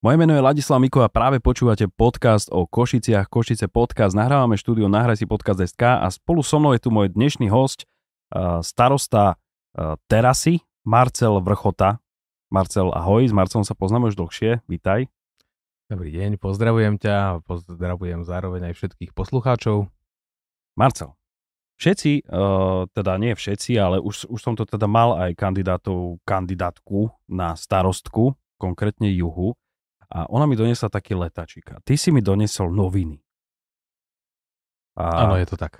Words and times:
Moje 0.00 0.16
meno 0.16 0.32
je 0.32 0.40
Ladislav 0.40 0.80
Miko 0.80 1.04
a 1.04 1.12
práve 1.12 1.44
počúvate 1.44 1.84
podcast 1.84 2.48
o 2.48 2.64
Košiciach, 2.64 3.28
Košice 3.28 3.68
podcast. 3.68 4.16
Nahrávame 4.16 4.56
štúdio 4.56 4.88
Nahraj 4.88 5.20
si 5.20 5.28
podcast 5.28 5.60
SK 5.60 6.00
a 6.00 6.08
spolu 6.08 6.40
so 6.40 6.56
mnou 6.56 6.72
je 6.72 6.80
tu 6.80 6.88
môj 6.88 7.12
dnešný 7.12 7.52
host, 7.52 7.84
uh, 8.32 8.64
starosta 8.64 9.36
uh, 9.36 10.00
Terasy, 10.08 10.64
Marcel 10.88 11.44
Vrchota. 11.44 12.00
Marcel, 12.48 12.88
ahoj, 12.96 13.28
s 13.28 13.36
Marcelom 13.36 13.60
sa 13.60 13.76
poznáme 13.76 14.08
už 14.08 14.16
dlhšie, 14.16 14.64
vítaj. 14.72 15.04
Dobrý 15.92 16.16
deň, 16.16 16.40
pozdravujem 16.40 16.96
ťa 16.96 17.12
a 17.20 17.28
pozdravujem 17.44 18.24
zároveň 18.24 18.72
aj 18.72 18.80
všetkých 18.80 19.12
poslucháčov. 19.12 19.84
Marcel, 20.80 21.12
všetci, 21.76 22.24
uh, 22.24 22.88
teda 22.96 23.20
nie 23.20 23.36
všetci, 23.36 23.76
ale 23.76 24.00
už, 24.00 24.32
už 24.32 24.40
som 24.40 24.56
to 24.56 24.64
teda 24.64 24.88
mal 24.88 25.20
aj 25.20 25.36
kandidátov, 25.36 26.24
kandidátku 26.24 27.12
na 27.28 27.52
starostku, 27.52 28.32
konkrétne 28.56 29.12
juhu 29.12 29.60
a 30.10 30.26
ona 30.26 30.44
mi 30.50 30.58
donesla 30.58 30.90
taký 30.90 31.14
letačik. 31.14 31.70
A 31.70 31.78
ty 31.86 31.94
si 31.94 32.10
mi 32.10 32.18
donesol 32.18 32.74
noviny. 32.74 33.22
Áno, 34.98 35.38
je 35.38 35.46
to 35.46 35.56
tak. 35.56 35.78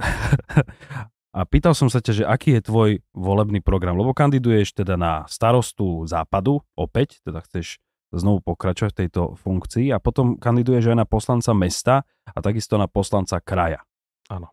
a 1.36 1.40
pýtal 1.44 1.74
som 1.74 1.90
sa 1.90 1.98
ťa, 1.98 2.12
že 2.22 2.24
aký 2.24 2.56
je 2.56 2.62
tvoj 2.62 2.90
volebný 3.12 3.58
program, 3.60 3.98
lebo 3.98 4.14
kandiduješ 4.14 4.72
teda 4.72 4.94
na 4.94 5.26
starostu 5.26 6.06
západu, 6.06 6.62
opäť, 6.78 7.18
teda 7.26 7.42
chceš 7.42 7.82
znovu 8.10 8.42
pokračovať 8.42 8.90
v 8.90 9.00
tejto 9.06 9.22
funkcii 9.38 9.94
a 9.94 10.02
potom 10.02 10.34
kandiduješ 10.38 10.94
aj 10.94 10.98
na 10.98 11.06
poslanca 11.06 11.52
mesta 11.54 11.94
a 12.26 12.38
takisto 12.42 12.74
na 12.74 12.90
poslanca 12.90 13.38
kraja. 13.38 13.86
Áno. 14.26 14.50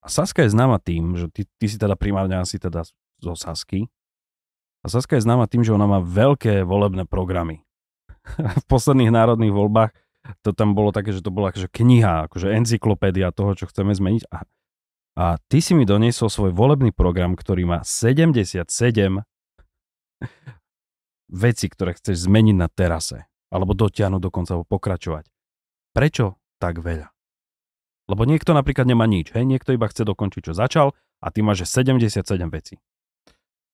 A 0.00 0.08
Saska 0.08 0.40
je 0.44 0.52
známa 0.52 0.80
tým, 0.80 1.16
že 1.20 1.28
ty, 1.28 1.44
ty 1.60 1.66
si 1.68 1.76
teda 1.76 1.92
primárne 1.96 2.40
asi 2.40 2.56
teda 2.56 2.88
zo 3.20 3.34
Sasky. 3.36 3.92
A 4.80 4.88
Saska 4.88 5.20
je 5.20 5.24
známa 5.28 5.44
tým, 5.44 5.60
že 5.60 5.76
ona 5.76 5.84
má 5.84 6.00
veľké 6.00 6.64
volebné 6.64 7.04
programy. 7.04 7.68
v 8.62 8.64
posledných 8.66 9.12
národných 9.12 9.54
voľbách 9.54 9.90
to 10.44 10.52
tam 10.52 10.76
bolo 10.76 10.92
také, 10.92 11.16
že 11.16 11.24
to 11.24 11.32
bola 11.32 11.50
akože 11.50 11.68
kniha, 11.72 12.28
akože 12.28 12.52
encyklopédia 12.52 13.32
toho, 13.32 13.56
čo 13.56 13.64
chceme 13.66 13.96
zmeniť. 13.96 14.28
A, 14.30 14.38
a 15.16 15.24
ty 15.48 15.58
si 15.64 15.72
mi 15.72 15.88
doniesol 15.88 16.28
svoj 16.28 16.52
volebný 16.52 16.92
program, 16.92 17.34
ktorý 17.34 17.64
má 17.66 17.78
77 17.82 18.68
veci, 21.30 21.66
ktoré 21.70 21.96
chceš 21.96 22.28
zmeniť 22.28 22.56
na 22.56 22.68
terase. 22.68 23.26
Alebo 23.50 23.74
dotiahnuť 23.74 24.22
dokonca, 24.22 24.50
alebo 24.54 24.68
pokračovať. 24.68 25.26
Prečo 25.90 26.38
tak 26.62 26.78
veľa? 26.78 27.10
Lebo 28.10 28.22
niekto 28.26 28.54
napríklad 28.54 28.86
nemá 28.86 29.06
nič, 29.06 29.34
hej? 29.34 29.46
Niekto 29.46 29.74
iba 29.74 29.86
chce 29.86 30.02
dokončiť, 30.06 30.50
čo 30.50 30.52
začal 30.54 30.94
a 31.22 31.26
ty 31.30 31.42
máš 31.42 31.66
77 31.66 32.26
vecí. 32.50 32.78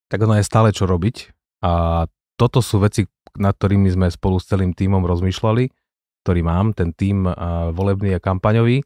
Tak 0.06 0.18
ono 0.22 0.36
je 0.38 0.44
stále 0.44 0.70
čo 0.72 0.84
robiť 0.84 1.32
a 1.64 2.04
toto 2.36 2.60
sú 2.60 2.78
veci, 2.78 3.08
nad 3.36 3.54
ktorými 3.56 3.88
sme 3.92 4.06
spolu 4.08 4.40
s 4.40 4.48
celým 4.48 4.72
tímom 4.72 5.04
rozmýšľali, 5.04 5.68
ktorý 6.26 6.40
mám, 6.42 6.74
ten 6.74 6.90
tím 6.90 7.28
volebný 7.76 8.16
a 8.16 8.20
kampaňový. 8.20 8.82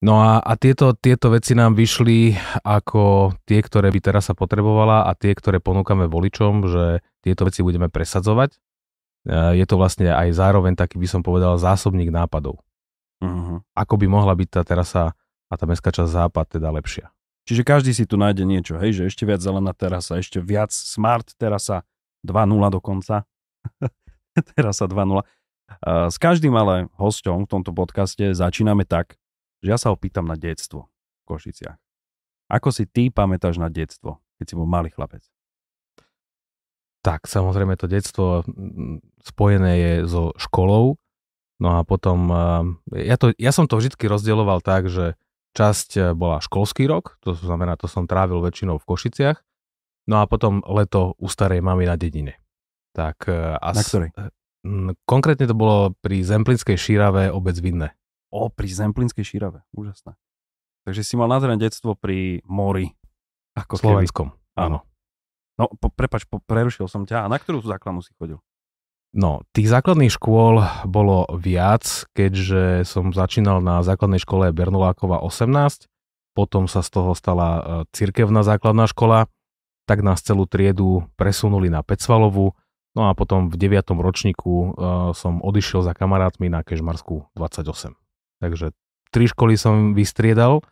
No 0.00 0.24
a, 0.24 0.40
a 0.40 0.56
tieto, 0.56 0.96
tieto 0.96 1.28
veci 1.28 1.52
nám 1.52 1.76
vyšli 1.76 2.32
ako 2.64 3.36
tie, 3.44 3.60
ktoré 3.60 3.92
by 3.92 4.00
teraz 4.00 4.32
sa 4.32 4.34
potrebovala 4.34 5.04
a 5.04 5.12
tie, 5.12 5.36
ktoré 5.36 5.60
ponúkame 5.60 6.08
voličom, 6.08 6.64
že 6.64 7.04
tieto 7.20 7.44
veci 7.44 7.60
budeme 7.60 7.92
presadzovať. 7.92 8.56
Je 9.28 9.64
to 9.68 9.76
vlastne 9.76 10.08
aj 10.08 10.32
zároveň 10.32 10.72
taký, 10.72 10.96
by 10.96 11.04
som 11.04 11.20
povedal, 11.20 11.60
zásobník 11.60 12.08
nápadov. 12.08 12.64
Uh-huh. 13.20 13.60
Ako 13.76 14.00
by 14.00 14.08
mohla 14.08 14.32
byť 14.32 14.48
tá 14.48 14.64
terasa 14.64 15.12
a 15.52 15.54
tá 15.60 15.68
mestská 15.68 15.92
časť 15.92 16.08
západ 16.08 16.56
teda 16.56 16.72
lepšia. 16.72 17.12
Čiže 17.44 17.62
každý 17.66 17.92
si 17.92 18.08
tu 18.08 18.16
nájde 18.16 18.48
niečo, 18.48 18.80
hej, 18.80 18.96
že 18.96 19.12
ešte 19.12 19.28
viac 19.28 19.44
zelená 19.44 19.76
terasa, 19.76 20.16
ešte 20.16 20.40
viac 20.40 20.72
smart 20.72 21.28
terasa, 21.36 21.84
2-0 22.24 22.56
dokonca. 22.72 23.28
Teraz 24.56 24.80
sa 24.80 24.86
2-0. 24.86 25.22
S 25.86 26.16
každým 26.18 26.54
ale 26.58 26.90
hosťom 26.98 27.46
v 27.46 27.50
tomto 27.50 27.70
podcaste 27.70 28.34
začíname 28.34 28.82
tak, 28.82 29.16
že 29.62 29.68
ja 29.70 29.78
sa 29.78 29.94
opýtam 29.94 30.26
na 30.26 30.34
detstvo 30.34 30.90
v 30.90 31.24
Košiciach. 31.30 31.78
Ako 32.50 32.74
si 32.74 32.90
ty 32.90 33.14
pamätáš 33.14 33.62
na 33.62 33.70
detstvo, 33.70 34.18
keď 34.42 34.46
si 34.50 34.54
bol 34.58 34.66
malý 34.66 34.90
chlapec? 34.90 35.22
Tak, 37.00 37.30
samozrejme 37.30 37.78
to 37.80 37.88
detstvo 37.88 38.44
spojené 39.24 39.72
je 39.78 39.92
so 40.04 40.36
školou, 40.36 41.00
no 41.62 41.68
a 41.78 41.86
potom, 41.86 42.28
ja, 42.92 43.16
to, 43.16 43.32
ja 43.40 43.56
som 43.56 43.64
to 43.64 43.80
vždy 43.80 43.96
rozdieloval 44.04 44.60
tak, 44.60 44.90
že 44.92 45.16
časť 45.56 45.88
e, 45.96 46.00
bola 46.14 46.38
školský 46.38 46.86
rok, 46.86 47.18
to 47.24 47.34
znamená, 47.34 47.74
to 47.74 47.90
som 47.90 48.06
trávil 48.06 48.38
väčšinou 48.44 48.78
v 48.78 48.86
Košiciach, 48.86 49.38
no 50.06 50.22
a 50.22 50.28
potom 50.30 50.62
leto 50.62 51.18
u 51.18 51.26
starej 51.26 51.64
mamy 51.64 51.88
na 51.88 51.98
dedine. 51.98 52.38
Tak, 52.92 53.30
e, 53.30 53.56
as, 53.58 53.76
Na 53.76 53.84
ktorej? 53.86 54.10
E, 54.14 54.30
konkrétne 55.06 55.46
to 55.46 55.56
bolo 55.56 55.94
pri 56.02 56.22
Zemplinskej 56.26 56.76
šírave 56.76 57.30
obec 57.30 57.56
Vinné. 57.58 57.94
O, 58.30 58.50
pri 58.50 58.70
Zemplinskej 58.70 59.26
šírave, 59.26 59.66
úžasné. 59.74 60.14
Takže 60.86 61.02
si 61.02 61.14
mal 61.18 61.28
nádherné 61.28 61.60
detstvo 61.60 61.98
pri 61.98 62.40
mori. 62.46 62.94
Ako 63.58 63.76
Slovenskom, 63.76 64.30
keby. 64.30 64.58
áno. 64.58 64.78
No, 65.60 65.68
po, 65.76 65.92
prepač, 65.92 66.24
po, 66.24 66.40
prerušil 66.40 66.88
som 66.88 67.04
ťa. 67.04 67.26
A 67.26 67.30
na 67.30 67.36
ktorú 67.36 67.60
základnú 67.60 68.00
si 68.00 68.16
chodil? 68.16 68.40
No, 69.10 69.42
tých 69.50 69.68
základných 69.68 70.14
škôl 70.14 70.62
bolo 70.86 71.26
viac, 71.34 72.06
keďže 72.14 72.86
som 72.86 73.10
začínal 73.10 73.58
na 73.58 73.82
základnej 73.82 74.22
škole 74.22 74.54
Bernolákova 74.54 75.18
18, 75.18 75.90
potom 76.32 76.70
sa 76.70 76.80
z 76.80 76.88
toho 76.94 77.12
stala 77.18 77.48
e, 77.58 77.62
cirkevná 77.90 78.46
základná 78.46 78.86
škola, 78.86 79.26
tak 79.90 80.06
nás 80.06 80.22
celú 80.22 80.46
triedu 80.46 81.10
presunuli 81.18 81.66
na 81.66 81.82
Pecvalovu, 81.82 82.54
No 82.98 83.06
a 83.06 83.14
potom 83.14 83.46
v 83.46 83.54
9. 83.54 83.94
ročníku 83.94 84.50
uh, 84.50 84.66
som 85.14 85.38
odišiel 85.38 85.86
za 85.86 85.94
kamarátmi 85.94 86.50
na 86.50 86.66
Kežmarsku 86.66 87.30
28. 87.38 87.94
Takže 88.42 88.74
tri 89.14 89.24
školy 89.30 89.54
som 89.54 89.94
vystriedal. 89.94 90.66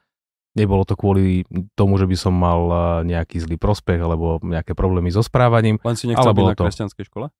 Nebolo 0.58 0.82
to 0.82 0.98
kvôli 0.98 1.46
tomu, 1.78 1.94
že 2.02 2.10
by 2.10 2.16
som 2.18 2.34
mal 2.34 2.60
uh, 2.66 2.80
nejaký 3.06 3.38
zlý 3.38 3.54
prospech 3.54 4.02
alebo 4.02 4.42
nejaké 4.42 4.74
problémy 4.74 5.14
so 5.14 5.22
správaním. 5.22 5.78
Len 5.86 5.94
si 5.94 6.10
nechcel 6.10 6.34
byť 6.34 6.44
na 6.50 6.58
to... 6.58 6.66
kresťanskej 6.66 7.04
škole? 7.06 7.30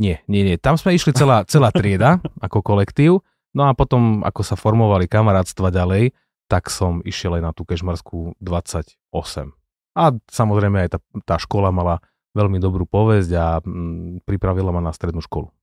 Nie, 0.00 0.24
nie, 0.26 0.42
nie. 0.42 0.56
Tam 0.56 0.80
sme 0.80 0.96
išli 0.96 1.12
celá, 1.12 1.44
celá 1.52 1.68
trieda 1.68 2.24
ako 2.40 2.64
kolektív. 2.64 3.20
No 3.54 3.68
a 3.68 3.76
potom, 3.76 4.24
ako 4.24 4.40
sa 4.40 4.56
formovali 4.56 5.06
kamarátstva 5.06 5.68
ďalej, 5.68 6.16
tak 6.48 6.72
som 6.72 7.04
išiel 7.04 7.38
aj 7.38 7.42
na 7.44 7.52
tú 7.52 7.68
Kežmarskú 7.68 8.34
28. 8.40 8.96
A 9.94 10.02
samozrejme 10.26 10.88
aj 10.88 10.88
tá, 10.96 10.98
tá 11.22 11.36
škola 11.38 11.70
mala 11.70 12.02
veľmi 12.34 12.58
dobrú 12.58 12.84
povesť 12.84 13.30
a 13.34 13.46
mm, 13.62 14.26
pripravila 14.26 14.74
ma 14.74 14.82
na 14.82 14.92
strednú 14.92 15.22
školu. 15.22 15.54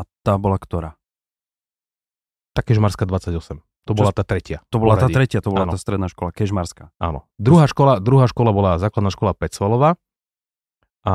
A 0.00 0.06
tá 0.22 0.38
bola 0.38 0.56
ktorá? 0.56 0.96
Kežmarská 2.56 3.04
28. 3.04 3.60
To 3.86 3.94
Čo 3.94 3.98
bola 4.02 4.10
tá 4.10 4.26
tretia. 4.26 4.58
To 4.74 4.82
bola 4.82 4.98
tá 4.98 5.06
tretia, 5.06 5.38
to 5.38 5.54
bola 5.54 5.70
Áno. 5.70 5.72
tá 5.76 5.78
stredná 5.78 6.10
škola, 6.10 6.34
Kežmarská. 6.34 6.90
Áno. 6.98 7.30
Druhá 7.38 7.70
škola, 7.70 8.02
druhá 8.02 8.26
škola 8.26 8.50
bola 8.50 8.82
základná 8.82 9.14
škola 9.14 9.36
Pecvalová. 9.36 9.94
A 11.06 11.14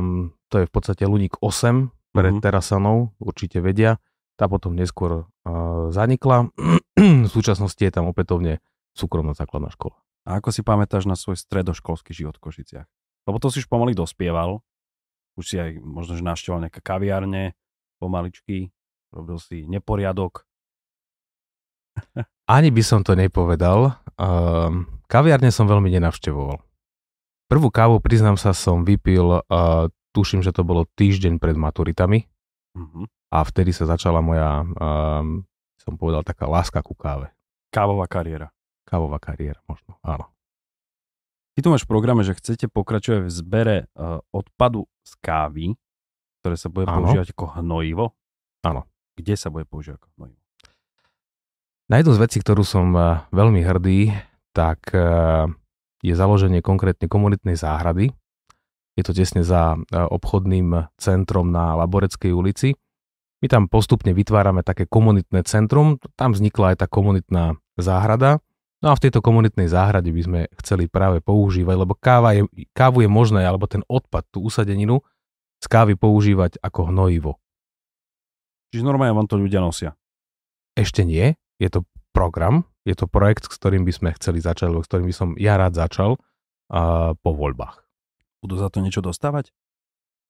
mm, 0.00 0.32
to 0.48 0.64
je 0.64 0.64
v 0.64 0.72
podstate 0.72 1.04
Luník 1.04 1.36
8 1.44 1.92
pre 2.16 2.32
uh-huh. 2.32 2.40
Terasanov, 2.40 3.12
určite 3.20 3.60
vedia. 3.60 4.00
Tá 4.40 4.48
potom 4.48 4.72
neskôr 4.72 5.28
uh, 5.28 5.92
zanikla. 5.92 6.48
v 7.26 7.28
súčasnosti 7.28 7.80
je 7.80 7.92
tam 7.92 8.08
opätovne 8.08 8.64
súkromná 8.96 9.36
základná 9.36 9.68
škola. 9.68 10.00
A 10.24 10.40
ako 10.40 10.48
si 10.56 10.64
pamätáš 10.64 11.04
na 11.04 11.20
svoj 11.20 11.36
stredoškolský 11.36 12.16
život 12.16 12.40
v 12.40 12.48
Košiciach? 12.48 12.88
Lebo 13.26 13.36
to 13.42 13.50
si 13.50 13.60
už 13.60 13.68
pomaly 13.68 13.92
dospieval. 13.92 14.62
Už 15.36 15.44
si 15.44 15.56
aj 15.58 15.82
možno, 15.82 16.16
že 16.16 16.24
našťoval 16.24 16.66
nejaké 16.66 16.80
kaviárne 16.80 17.58
pomaličky. 17.98 18.70
Robil 19.10 19.36
si 19.42 19.66
neporiadok. 19.66 20.46
Ani 22.56 22.70
by 22.70 22.82
som 22.86 23.02
to 23.02 23.18
nepovedal. 23.18 23.98
Uh, 24.16 24.86
kaviárne 25.10 25.50
som 25.50 25.66
veľmi 25.66 25.90
nenavštevoval. 25.98 26.62
Prvú 27.46 27.68
kávu, 27.70 28.02
priznám 28.02 28.38
sa, 28.38 28.54
som 28.54 28.82
vypil, 28.82 29.42
uh, 29.42 29.86
tuším, 30.14 30.42
že 30.42 30.54
to 30.54 30.66
bolo 30.66 30.86
týždeň 30.98 31.38
pred 31.38 31.54
maturitami. 31.54 32.26
Uh-huh. 32.74 33.06
A 33.30 33.42
vtedy 33.42 33.74
sa 33.74 33.86
začala 33.86 34.22
moja, 34.22 34.62
uh, 34.62 35.22
som 35.78 35.94
povedal, 35.98 36.22
taká 36.26 36.46
láska 36.46 36.82
ku 36.82 36.94
káve. 36.94 37.30
Kávová 37.70 38.06
kariéra. 38.06 38.50
Kávová 38.86 39.18
kariéra, 39.18 39.58
možno, 39.66 39.98
áno. 40.02 40.35
Ty 41.56 41.64
tu 41.64 41.72
máš 41.72 41.88
v 41.88 41.92
programe, 41.96 42.20
že 42.20 42.36
chcete 42.36 42.68
pokračovať 42.68 43.24
v 43.24 43.32
zbere 43.32 43.76
uh, 43.96 44.20
odpadu 44.28 44.84
z 45.08 45.12
kávy, 45.24 45.66
ktoré 46.44 46.56
sa 46.60 46.68
bude 46.68 46.84
ano. 46.84 47.08
používať 47.08 47.32
ako 47.32 47.64
hnojivo. 47.64 48.12
Áno. 48.60 48.84
Kde 49.16 49.34
sa 49.40 49.48
bude 49.48 49.64
používať 49.64 50.04
ako 50.04 50.08
hnojivo? 50.20 50.40
Na 51.88 51.96
jednu 51.96 52.12
z 52.12 52.20
vecí, 52.20 52.36
ktorú 52.44 52.60
som 52.60 52.92
uh, 52.92 53.24
veľmi 53.32 53.64
hrdý, 53.64 54.12
tak 54.52 54.92
uh, 54.92 55.48
je 56.04 56.12
založenie 56.12 56.60
konkrétne 56.60 57.08
komunitnej 57.08 57.56
záhrady. 57.56 58.12
Je 58.96 59.04
to 59.04 59.12
tesne 59.12 59.44
za 59.44 59.76
obchodným 59.92 60.88
centrom 60.96 61.52
na 61.52 61.76
Laboreckej 61.76 62.32
ulici. 62.32 62.72
My 63.44 63.46
tam 63.52 63.68
postupne 63.68 64.16
vytvárame 64.16 64.64
také 64.64 64.88
komunitné 64.88 65.44
centrum, 65.44 66.00
tam 66.16 66.32
vznikla 66.32 66.72
aj 66.72 66.76
tá 66.80 66.86
komunitná 66.88 67.60
záhrada, 67.76 68.40
No 68.84 68.92
a 68.92 68.94
v 68.94 69.08
tejto 69.08 69.24
komunitnej 69.24 69.72
záhrade 69.72 70.12
by 70.12 70.22
sme 70.22 70.40
chceli 70.60 70.84
práve 70.84 71.24
používať, 71.24 71.76
lebo 71.80 71.96
káva 71.96 72.36
je, 72.36 72.44
kávu 72.76 73.00
je 73.00 73.08
možné, 73.08 73.40
alebo 73.42 73.64
ten 73.64 73.80
odpad, 73.88 74.28
tú 74.28 74.44
usadeninu 74.44 75.00
z 75.64 75.66
kávy 75.66 75.96
používať 75.96 76.60
ako 76.60 76.92
hnojivo. 76.92 77.40
Čiže 78.70 78.84
normálne 78.84 79.16
vám 79.16 79.30
to 79.30 79.40
ľudia 79.40 79.64
nosia. 79.64 79.96
Ešte 80.76 81.08
nie, 81.08 81.32
je 81.56 81.68
to 81.72 81.88
program, 82.12 82.68
je 82.84 82.92
to 82.92 83.08
projekt, 83.08 83.48
s 83.48 83.56
ktorým 83.56 83.88
by 83.88 83.92
sme 83.96 84.08
chceli 84.20 84.44
začať, 84.44 84.68
alebo 84.68 84.84
s 84.84 84.88
ktorým 84.92 85.08
by 85.08 85.16
som 85.16 85.28
ja 85.40 85.56
rád 85.56 85.72
začal 85.72 86.20
uh, 86.20 87.16
po 87.16 87.30
voľbách. 87.32 87.80
Budú 88.44 88.60
za 88.60 88.68
to 88.68 88.84
niečo 88.84 89.00
dostávať? 89.00 89.56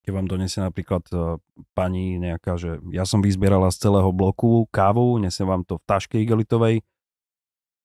Keď 0.06 0.10
vám 0.14 0.31
donesie 0.31 0.62
napríklad 0.62 1.02
uh, 1.10 1.43
pani 1.75 2.22
nejaká, 2.22 2.54
že 2.54 2.78
ja 2.94 3.02
som 3.02 3.19
vyzbierala 3.19 3.75
z 3.75 3.90
celého 3.90 4.14
bloku 4.14 4.70
kávu, 4.70 5.19
nesem 5.19 5.50
vám 5.50 5.66
to 5.66 5.82
v 5.82 5.87
taške 5.90 6.16
igelitovej, 6.22 6.87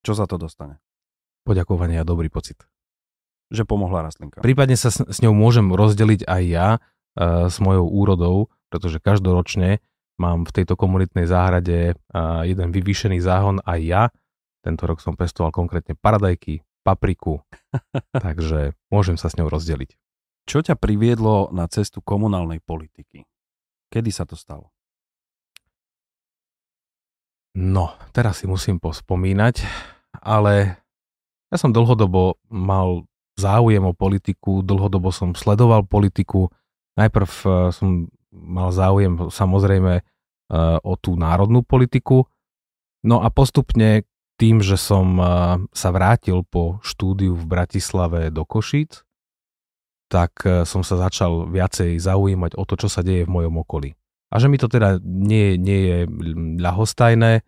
čo 0.01 0.17
za 0.17 0.25
to 0.25 0.41
dostane? 0.41 0.77
Poďakovanie 1.45 2.01
a 2.01 2.05
dobrý 2.05 2.29
pocit. 2.29 2.61
Že 3.49 3.65
pomohla 3.65 4.05
rastlinka. 4.05 4.39
Prípadne 4.45 4.77
sa 4.77 4.93
s, 4.93 5.01
s 5.01 5.17
ňou 5.21 5.33
môžem 5.33 5.73
rozdeliť 5.73 6.25
aj 6.29 6.43
ja 6.45 6.67
uh, 6.77 7.49
s 7.49 7.57
mojou 7.57 7.89
úrodou, 7.89 8.35
pretože 8.71 9.01
každoročne 9.01 9.81
Mám 10.21 10.45
v 10.45 10.53
tejto 10.61 10.77
komunitnej 10.77 11.25
záhrade 11.25 11.97
jeden 12.45 12.67
vyvýšený 12.69 13.17
záhon 13.25 13.57
aj 13.65 13.79
ja. 13.81 14.03
Tento 14.61 14.85
rok 14.85 15.01
som 15.01 15.17
pestoval 15.17 15.49
konkrétne 15.49 15.97
paradajky, 15.97 16.61
papriku, 16.85 17.41
takže 18.13 18.77
môžem 18.93 19.17
sa 19.17 19.33
s 19.33 19.37
ňou 19.41 19.49
rozdeliť. 19.49 19.97
Čo 20.45 20.61
ťa 20.61 20.77
priviedlo 20.77 21.49
na 21.49 21.65
cestu 21.65 22.05
komunálnej 22.05 22.61
politiky? 22.61 23.25
Kedy 23.89 24.13
sa 24.13 24.29
to 24.29 24.37
stalo? 24.37 24.69
No, 27.51 27.91
teraz 28.15 28.39
si 28.39 28.45
musím 28.47 28.79
pospomínať, 28.79 29.67
ale 30.23 30.79
ja 31.51 31.57
som 31.59 31.75
dlhodobo 31.75 32.39
mal 32.47 33.03
záujem 33.35 33.83
o 33.83 33.91
politiku, 33.91 34.63
dlhodobo 34.63 35.11
som 35.11 35.35
sledoval 35.35 35.83
politiku. 35.83 36.47
Najprv 36.95 37.27
eh, 37.27 37.51
som 37.75 38.07
mal 38.31 38.71
záujem 38.71 39.27
samozrejme 39.27 39.93
e, 39.99 40.03
o 40.87 40.95
tú 40.95 41.19
národnú 41.19 41.67
politiku. 41.67 42.31
No 43.03 43.19
a 43.19 43.27
postupne 43.27 44.07
tým, 44.39 44.63
že 44.63 44.79
som 44.79 45.19
e, 45.19 45.25
sa 45.67 45.89
vrátil 45.91 46.47
po 46.47 46.79
štúdiu 46.79 47.35
v 47.35 47.43
Bratislave 47.43 48.31
do 48.31 48.47
Košíc, 48.47 49.03
tak 50.07 50.43
som 50.63 50.83
sa 50.83 50.95
začal 50.95 51.47
viacej 51.51 51.95
zaujímať 51.99 52.55
o 52.55 52.63
to, 52.63 52.75
čo 52.79 52.87
sa 52.87 53.03
deje 53.03 53.27
v 53.27 53.31
mojom 53.35 53.63
okolí. 53.63 53.95
A 54.31 54.35
že 54.39 54.47
mi 54.47 54.55
to 54.55 54.71
teda 54.71 55.03
nie, 55.03 55.59
nie 55.59 55.79
je 55.85 55.97
ľahostajné, 56.63 57.43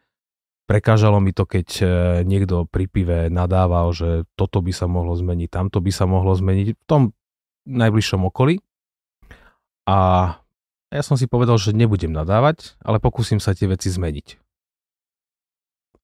prekážalo 0.68 1.24
mi 1.24 1.32
to, 1.32 1.48
keď 1.48 1.68
niekto 2.28 2.68
pri 2.68 2.92
pive 2.92 3.18
nadával, 3.32 3.96
že 3.96 4.28
toto 4.36 4.60
by 4.60 4.76
sa 4.76 4.92
mohlo 4.92 5.16
zmeniť, 5.16 5.48
tamto 5.48 5.80
by 5.80 5.92
sa 5.96 6.04
mohlo 6.04 6.36
zmeniť 6.36 6.76
v 6.76 6.84
tom 6.84 7.16
najbližšom 7.64 8.28
okolí. 8.28 8.60
A 9.88 9.98
a 10.94 11.02
ja 11.02 11.02
som 11.02 11.18
si 11.18 11.26
povedal, 11.26 11.58
že 11.58 11.74
nebudem 11.74 12.14
nadávať, 12.14 12.78
ale 12.86 13.02
pokúsim 13.02 13.42
sa 13.42 13.58
tie 13.58 13.66
veci 13.66 13.90
zmeniť. 13.90 14.38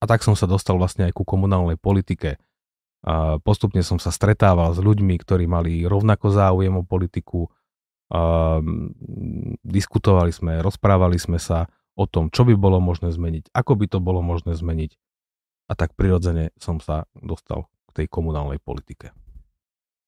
A 0.02 0.10
tak 0.10 0.26
som 0.26 0.34
sa 0.34 0.50
dostal 0.50 0.82
vlastne 0.82 1.06
aj 1.06 1.14
ku 1.14 1.22
komunálnej 1.22 1.78
politike. 1.78 2.42
A 3.06 3.38
postupne 3.38 3.86
som 3.86 4.02
sa 4.02 4.10
stretával 4.10 4.74
s 4.74 4.82
ľuďmi, 4.82 5.14
ktorí 5.22 5.46
mali 5.46 5.86
rovnako 5.86 6.34
záujem 6.34 6.74
o 6.74 6.82
politiku. 6.82 7.54
A 8.10 8.58
diskutovali 9.62 10.34
sme, 10.34 10.66
rozprávali 10.66 11.22
sme 11.22 11.38
sa 11.38 11.70
o 11.94 12.10
tom, 12.10 12.34
čo 12.34 12.42
by 12.48 12.58
bolo 12.58 12.82
možné 12.82 13.14
zmeniť, 13.14 13.54
ako 13.54 13.78
by 13.78 13.86
to 13.86 14.00
bolo 14.02 14.26
možné 14.26 14.58
zmeniť. 14.58 14.98
A 15.70 15.78
tak 15.78 15.94
prirodzene 15.94 16.50
som 16.58 16.82
sa 16.82 17.06
dostal 17.14 17.70
k 17.94 18.04
tej 18.04 18.08
komunálnej 18.10 18.58
politike. 18.58 19.14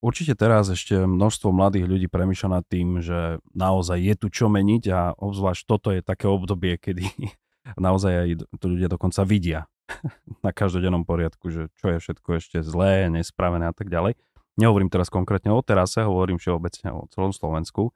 Určite 0.01 0.33
teraz 0.33 0.65
ešte 0.73 0.97
množstvo 1.05 1.53
mladých 1.53 1.85
ľudí 1.85 2.07
premýšľa 2.09 2.49
nad 2.49 2.65
tým, 2.65 3.05
že 3.05 3.37
naozaj 3.53 4.01
je 4.01 4.15
tu 4.17 4.33
čo 4.33 4.49
meniť 4.49 4.83
a 4.89 5.13
obzvlášť 5.13 5.61
toto 5.69 5.93
je 5.93 6.01
také 6.01 6.25
obdobie, 6.25 6.81
kedy 6.81 7.05
naozaj 7.77 8.13
aj 8.17 8.29
to 8.57 8.65
ľudia 8.65 8.89
dokonca 8.89 9.21
vidia 9.21 9.69
na 10.45 10.49
každodennom 10.49 11.05
poriadku, 11.05 11.53
že 11.53 11.69
čo 11.77 11.93
je 11.93 12.01
všetko 12.01 12.29
ešte 12.41 12.57
zlé, 12.65 13.13
nespravené 13.13 13.69
a 13.69 13.75
tak 13.77 13.93
ďalej. 13.93 14.17
Nehovorím 14.59 14.91
teraz 14.91 15.07
konkrétne 15.07 15.55
o 15.55 15.63
terase, 15.63 16.03
hovorím 16.03 16.39
všeobecne 16.39 16.91
o 16.91 17.07
celom 17.11 17.31
Slovensku. 17.31 17.95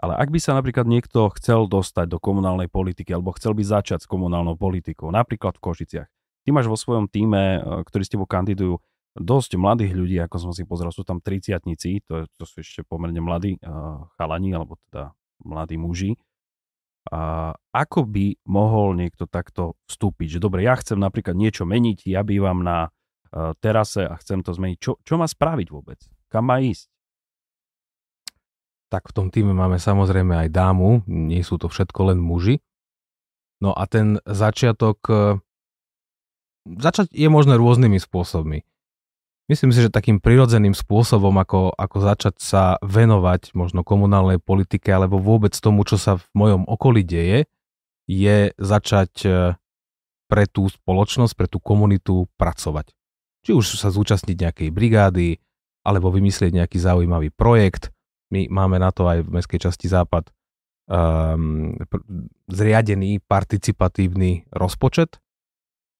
Ale 0.00 0.16
ak 0.18 0.32
by 0.32 0.38
sa 0.40 0.56
napríklad 0.56 0.88
niekto 0.88 1.30
chcel 1.36 1.68
dostať 1.68 2.10
do 2.10 2.18
komunálnej 2.18 2.66
politiky 2.66 3.12
alebo 3.12 3.34
chcel 3.36 3.52
by 3.52 3.62
začať 3.62 4.02
s 4.02 4.10
komunálnou 4.10 4.56
politikou, 4.56 5.12
napríklad 5.12 5.60
v 5.60 5.62
Košiciach, 5.62 6.08
ty 6.42 6.48
máš 6.50 6.66
vo 6.66 6.78
svojom 6.78 7.06
týme, 7.06 7.42
eh, 7.58 7.62
ktorí 7.86 8.02
s 8.02 8.12
tebou 8.12 8.26
kandidujú, 8.26 8.80
dosť 9.12 9.60
mladých 9.60 9.92
ľudí, 9.92 10.16
ako 10.24 10.36
som 10.40 10.52
si 10.56 10.64
pozrel, 10.64 10.88
sú 10.88 11.04
tam 11.04 11.20
30 11.20 11.60
to, 12.08 12.24
to 12.32 12.44
sú 12.48 12.64
ešte 12.64 12.80
pomerne 12.80 13.20
mladí 13.20 13.60
uh, 13.60 14.08
chalani, 14.16 14.56
alebo 14.56 14.80
teda 14.88 15.12
mladí 15.44 15.76
muži. 15.76 16.16
A 17.12 17.52
ako 17.74 18.08
by 18.08 18.40
mohol 18.46 18.96
niekto 18.96 19.28
takto 19.28 19.76
vstúpiť? 19.90 20.38
Že 20.38 20.48
dobre, 20.48 20.64
ja 20.64 20.78
chcem 20.80 20.96
napríklad 20.96 21.36
niečo 21.36 21.68
meniť, 21.68 22.08
ja 22.08 22.24
bývam 22.24 22.64
na 22.64 22.88
terase 23.60 24.04
a 24.04 24.14
chcem 24.20 24.44
to 24.44 24.52
zmeniť. 24.52 24.78
Čo, 24.78 24.92
čo 25.00 25.14
má 25.16 25.24
spraviť 25.24 25.68
vôbec? 25.72 25.98
Kam 26.28 26.52
má 26.52 26.60
ísť? 26.60 26.88
Tak 28.92 29.08
v 29.08 29.16
tom 29.16 29.26
týme 29.32 29.56
máme 29.56 29.80
samozrejme 29.80 30.36
aj 30.36 30.48
dámu, 30.52 31.00
nie 31.08 31.40
sú 31.40 31.56
to 31.56 31.72
všetko 31.72 32.12
len 32.12 32.20
muži. 32.20 32.60
No 33.64 33.72
a 33.72 33.88
ten 33.88 34.20
začiatok, 34.28 34.98
uh, 35.08 35.40
začať 36.66 37.08
je 37.14 37.28
možné 37.32 37.56
rôznymi 37.56 37.96
spôsobmi. 37.96 38.68
Myslím 39.50 39.74
si, 39.74 39.82
že 39.82 39.92
takým 39.92 40.22
prirodzeným 40.22 40.72
spôsobom, 40.72 41.34
ako, 41.36 41.74
ako 41.74 41.96
začať 41.98 42.36
sa 42.38 42.78
venovať 42.80 43.52
možno 43.58 43.82
komunálnej 43.82 44.38
politike 44.38 44.88
alebo 44.94 45.18
vôbec 45.18 45.52
tomu, 45.58 45.82
čo 45.82 45.98
sa 45.98 46.16
v 46.16 46.24
mojom 46.32 46.62
okolí 46.70 47.02
deje, 47.02 47.50
je 48.06 48.54
začať 48.56 49.12
e, 49.26 49.28
pre 50.30 50.44
tú 50.46 50.70
spoločnosť, 50.70 51.34
pre 51.34 51.50
tú 51.50 51.58
komunitu 51.58 52.30
pracovať. 52.38 52.94
Či 53.42 53.50
už 53.52 53.78
sa 53.78 53.90
zúčastniť 53.90 54.36
nejakej 54.38 54.68
brigády, 54.70 55.38
alebo 55.82 56.14
vymyslieť 56.14 56.62
nejaký 56.62 56.78
zaujímavý 56.78 57.34
projekt. 57.34 57.90
My 58.30 58.46
máme 58.46 58.78
na 58.78 58.94
to 58.94 59.10
aj 59.10 59.26
v 59.26 59.32
Mestskej 59.34 59.60
časti 59.66 59.90
Západ 59.90 60.30
um, 60.86 61.74
zriadený 62.46 63.18
participatívny 63.26 64.46
rozpočet. 64.54 65.18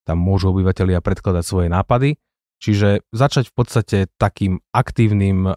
Tam 0.06 0.22
môžu 0.22 0.54
obyvateľia 0.54 1.02
predkladať 1.02 1.44
svoje 1.44 1.68
nápady 1.70 2.14
Čiže 2.62 3.02
začať 3.10 3.50
v 3.50 3.54
podstate 3.58 3.98
takým 4.22 4.62
aktívnym 4.70 5.50
uh, 5.50 5.54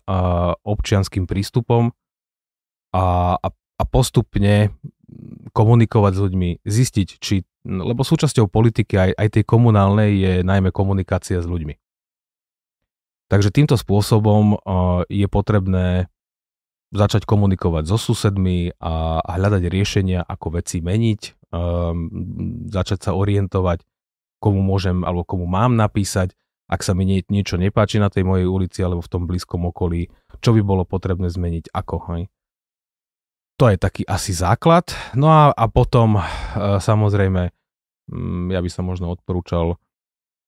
občianským 0.66 1.30
prístupom 1.30 1.94
a, 2.98 3.38
a, 3.38 3.48
a 3.54 3.84
postupne 3.86 4.74
komunikovať 5.56 6.12
s 6.12 6.20
ľuďmi, 6.20 6.50
zistiť, 6.68 7.08
či, 7.24 7.48
lebo 7.64 8.04
súčasťou 8.04 8.52
politiky 8.52 9.00
aj, 9.00 9.12
aj 9.16 9.28
tej 9.40 9.44
komunálnej 9.48 10.12
je 10.20 10.34
najmä 10.44 10.76
komunikácia 10.76 11.40
s 11.40 11.48
ľuďmi. 11.48 11.80
Takže 13.32 13.50
týmto 13.50 13.80
spôsobom 13.80 14.60
uh, 14.60 15.02
je 15.08 15.26
potrebné 15.32 16.12
začať 16.94 17.28
komunikovať 17.28 17.92
so 17.92 17.98
susedmi 18.00 18.72
a, 18.80 19.20
hľadať 19.20 19.68
riešenia, 19.68 20.24
ako 20.24 20.62
veci 20.62 20.80
meniť, 20.80 21.22
um, 21.52 22.08
začať 22.72 23.10
sa 23.10 23.12
orientovať, 23.18 23.84
komu 24.40 24.64
môžem 24.64 25.04
alebo 25.04 25.28
komu 25.28 25.44
mám 25.50 25.76
napísať, 25.76 26.32
ak 26.66 26.82
sa 26.82 26.98
mi 26.98 27.06
nie, 27.06 27.20
niečo 27.28 27.60
nepáči 27.60 28.00
na 28.02 28.08
tej 28.08 28.24
mojej 28.26 28.48
ulici 28.48 28.80
alebo 28.82 29.04
v 29.04 29.12
tom 29.12 29.28
blízkom 29.30 29.68
okolí, 29.70 30.08
čo 30.40 30.56
by 30.56 30.62
bolo 30.66 30.88
potrebné 30.88 31.28
zmeniť, 31.30 31.74
ako. 31.74 31.96
Hej. 32.14 32.22
To 33.56 33.72
je 33.72 33.78
taký 33.80 34.04
asi 34.04 34.36
základ. 34.36 34.92
No 35.16 35.32
a, 35.32 35.56
a 35.56 35.66
potom 35.72 36.20
e, 36.20 36.24
samozrejme, 36.84 37.56
mm, 38.12 38.46
ja 38.52 38.60
by 38.60 38.70
som 38.70 38.84
možno 38.84 39.08
odporúčal 39.16 39.80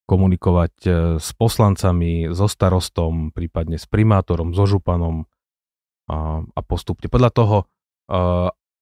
komunikovať 0.07 0.73
e, 0.83 0.89
s 1.15 1.31
poslancami, 1.31 2.31
so 2.35 2.51
starostom, 2.51 3.31
prípadne 3.31 3.79
s 3.79 3.87
primátorom, 3.87 4.51
so 4.51 4.67
županom 4.67 5.23
a, 6.11 6.43
a 6.43 6.59
postupne. 6.67 7.07
Podľa 7.07 7.31
toho, 7.31 7.57
e, 7.63 7.65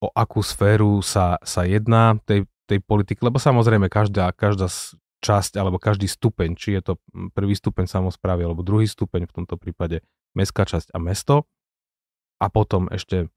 o 0.01 0.07
akú 0.09 0.41
sféru 0.41 1.05
sa, 1.05 1.37
sa 1.45 1.61
jedná 1.65 2.17
tej, 2.25 2.49
tej 2.65 2.81
politiky, 2.81 3.21
lebo 3.21 3.37
samozrejme 3.37 3.93
každá, 3.93 4.33
každá 4.33 4.69
časť 5.21 5.57
alebo 5.57 5.81
každý 5.81 6.05
stupeň, 6.05 6.53
či 6.53 6.77
je 6.77 6.81
to 6.81 6.93
prvý 7.33 7.57
stupeň 7.57 7.89
samozprávy 7.89 8.45
alebo 8.45 8.61
druhý 8.61 8.85
stupeň, 8.85 9.25
v 9.25 9.35
tomto 9.41 9.57
prípade 9.57 10.05
mestská 10.37 10.69
časť 10.69 10.93
a 10.93 11.01
mesto 11.01 11.49
a 12.37 12.45
potom 12.53 12.85
ešte 12.93 13.33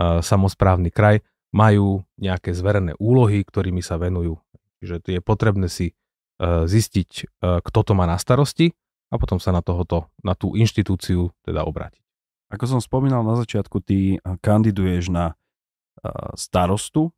samozprávny 0.00 0.88
kraj, 0.88 1.20
majú 1.50 2.06
nejaké 2.16 2.54
zverené 2.54 2.94
úlohy, 2.96 3.42
ktorými 3.42 3.84
sa 3.84 3.98
venujú. 4.00 4.38
Čiže 4.80 5.04
je 5.04 5.20
potrebné 5.20 5.68
si 5.68 5.92
uh, 5.92 6.64
zistiť, 6.64 7.10
uh, 7.42 7.60
kto 7.60 7.80
to 7.84 7.92
má 7.92 8.08
na 8.08 8.16
starosti 8.16 8.72
a 9.12 9.18
potom 9.20 9.36
sa 9.42 9.52
na, 9.52 9.60
tohoto, 9.60 10.08
na 10.24 10.32
tú 10.32 10.54
inštitúciu 10.56 11.34
teda 11.44 11.66
obrátiť. 11.66 12.00
Ako 12.50 12.64
som 12.66 12.80
spomínal 12.82 13.22
na 13.22 13.38
začiatku, 13.38 13.78
ty 13.78 14.18
kandiduješ 14.42 15.06
na 15.14 15.38
starostu, 16.34 17.14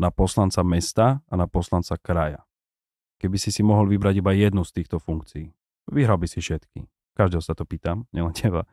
na 0.00 0.08
poslanca 0.08 0.64
mesta 0.64 1.20
a 1.28 1.34
na 1.36 1.44
poslanca 1.44 2.00
kraja 2.00 2.40
keby 3.22 3.38
si 3.38 3.54
si 3.54 3.62
mohol 3.62 3.86
vybrať 3.86 4.18
iba 4.18 4.34
jednu 4.34 4.66
z 4.66 4.82
týchto 4.82 4.98
funkcií. 4.98 5.54
Vyhral 5.94 6.18
by 6.18 6.26
si 6.26 6.42
všetky. 6.42 6.90
Každého 7.14 7.38
sa 7.38 7.54
to 7.54 7.62
pýtam, 7.62 8.10
nielen 8.10 8.34
teba. 8.34 8.66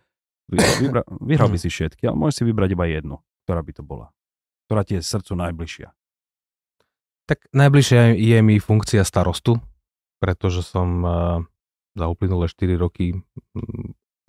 Vybra, 0.50 1.06
vyhral 1.30 1.54
by 1.54 1.62
si 1.62 1.70
všetky, 1.70 2.10
ale 2.10 2.18
môžeš 2.18 2.42
si 2.42 2.44
vybrať 2.50 2.74
iba 2.74 2.90
jednu, 2.90 3.22
ktorá 3.50 3.66
by 3.66 3.74
to 3.74 3.82
bola. 3.82 4.14
Ktorá 4.70 4.86
ti 4.86 5.02
je 5.02 5.02
srdcu 5.02 5.34
najbližšia. 5.34 5.90
Tak 7.26 7.50
najbližšia 7.50 8.14
je 8.14 8.38
mi 8.46 8.62
funkcia 8.62 9.02
starostu, 9.02 9.58
pretože 10.22 10.62
som 10.62 11.02
uh, 11.02 11.12
za 11.98 12.06
uplynulé 12.06 12.46
4 12.46 12.78
roky 12.78 13.18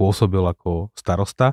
pôsobil 0.01 0.41
ako 0.41 0.89
starosta. 0.97 1.53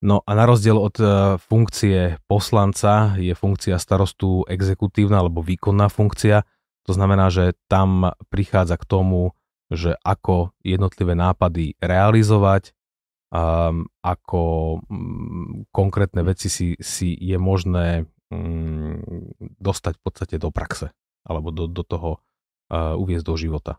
No 0.00 0.24
a 0.24 0.32
na 0.32 0.48
rozdiel 0.48 0.80
od 0.80 0.96
uh, 0.96 1.36
funkcie 1.36 2.16
poslanca 2.24 3.20
je 3.20 3.36
funkcia 3.36 3.76
starostu 3.76 4.48
exekutívna 4.48 5.20
alebo 5.20 5.44
výkonná 5.44 5.92
funkcia. 5.92 6.48
To 6.88 6.92
znamená, 6.96 7.28
že 7.28 7.52
tam 7.68 8.16
prichádza 8.32 8.80
k 8.80 8.88
tomu, 8.88 9.36
že 9.68 10.00
ako 10.00 10.56
jednotlivé 10.64 11.12
nápady 11.12 11.76
realizovať, 11.84 12.72
um, 13.32 13.88
ako 14.04 14.42
um, 14.86 15.64
konkrétne 15.72 16.20
veci 16.22 16.52
si, 16.52 16.76
si 16.76 17.16
je 17.16 17.40
možné 17.40 18.04
um, 18.28 19.00
dostať 19.56 19.96
v 19.96 20.02
podstate 20.04 20.36
do 20.36 20.52
praxe 20.52 20.92
alebo 21.24 21.48
do, 21.48 21.64
do 21.64 21.82
toho 21.82 22.20
uh, 22.20 22.94
uviezť 23.00 23.24
do 23.24 23.34
života. 23.40 23.72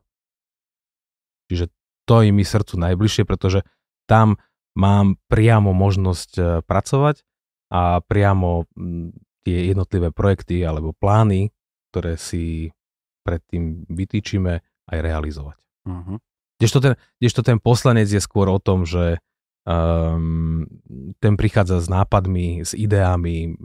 Čiže 1.53 1.69
to 2.09 2.25
je 2.25 2.33
mi 2.33 2.43
srdcu 2.43 2.75
najbližšie, 2.81 3.23
pretože 3.29 3.61
tam 4.09 4.41
mám 4.73 5.21
priamo 5.29 5.71
možnosť 5.71 6.31
uh, 6.35 6.45
pracovať 6.65 7.21
a 7.69 8.01
priamo 8.01 8.65
tie 9.43 9.69
jednotlivé 9.69 10.09
projekty 10.09 10.61
alebo 10.65 10.97
plány, 10.97 11.53
ktoré 11.91 12.17
si 12.17 12.73
predtým 13.23 13.87
vytýčime, 13.87 14.61
aj 14.83 14.99
realizovať. 14.99 15.57
Uh-huh. 15.87 16.19
Kdežto, 16.59 16.79
ten, 16.83 16.93
kdežto 17.23 17.41
ten 17.41 17.57
poslanec 17.59 18.11
je 18.11 18.19
skôr 18.19 18.51
o 18.51 18.59
tom, 18.59 18.83
že 18.83 19.23
um, 19.67 20.67
ten 21.19 21.33
prichádza 21.39 21.83
s 21.83 21.87
nápadmi, 21.87 22.63
s 22.63 22.75
ideami, 22.75 23.55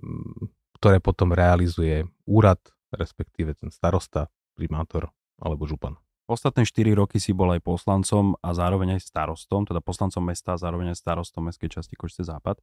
ktoré 0.79 1.03
potom 1.03 1.35
realizuje 1.35 2.07
úrad, 2.27 2.59
respektíve 2.95 3.55
ten 3.59 3.71
starosta, 3.75 4.31
primátor 4.55 5.11
alebo 5.39 5.67
župan. 5.67 5.95
Ostatné 6.29 6.69
4 6.69 6.93
roky 6.93 7.17
si 7.17 7.33
bol 7.33 7.49
aj 7.57 7.65
poslancom 7.65 8.37
a 8.45 8.53
zároveň 8.53 9.01
aj 9.01 9.09
starostom, 9.09 9.65
teda 9.65 9.81
poslancom 9.81 10.21
mesta 10.21 10.55
a 10.55 10.61
zároveň 10.61 10.93
aj 10.93 11.01
starostom 11.01 11.49
mestskej 11.49 11.81
časti 11.81 11.97
Košice 11.97 12.29
Západ. 12.29 12.61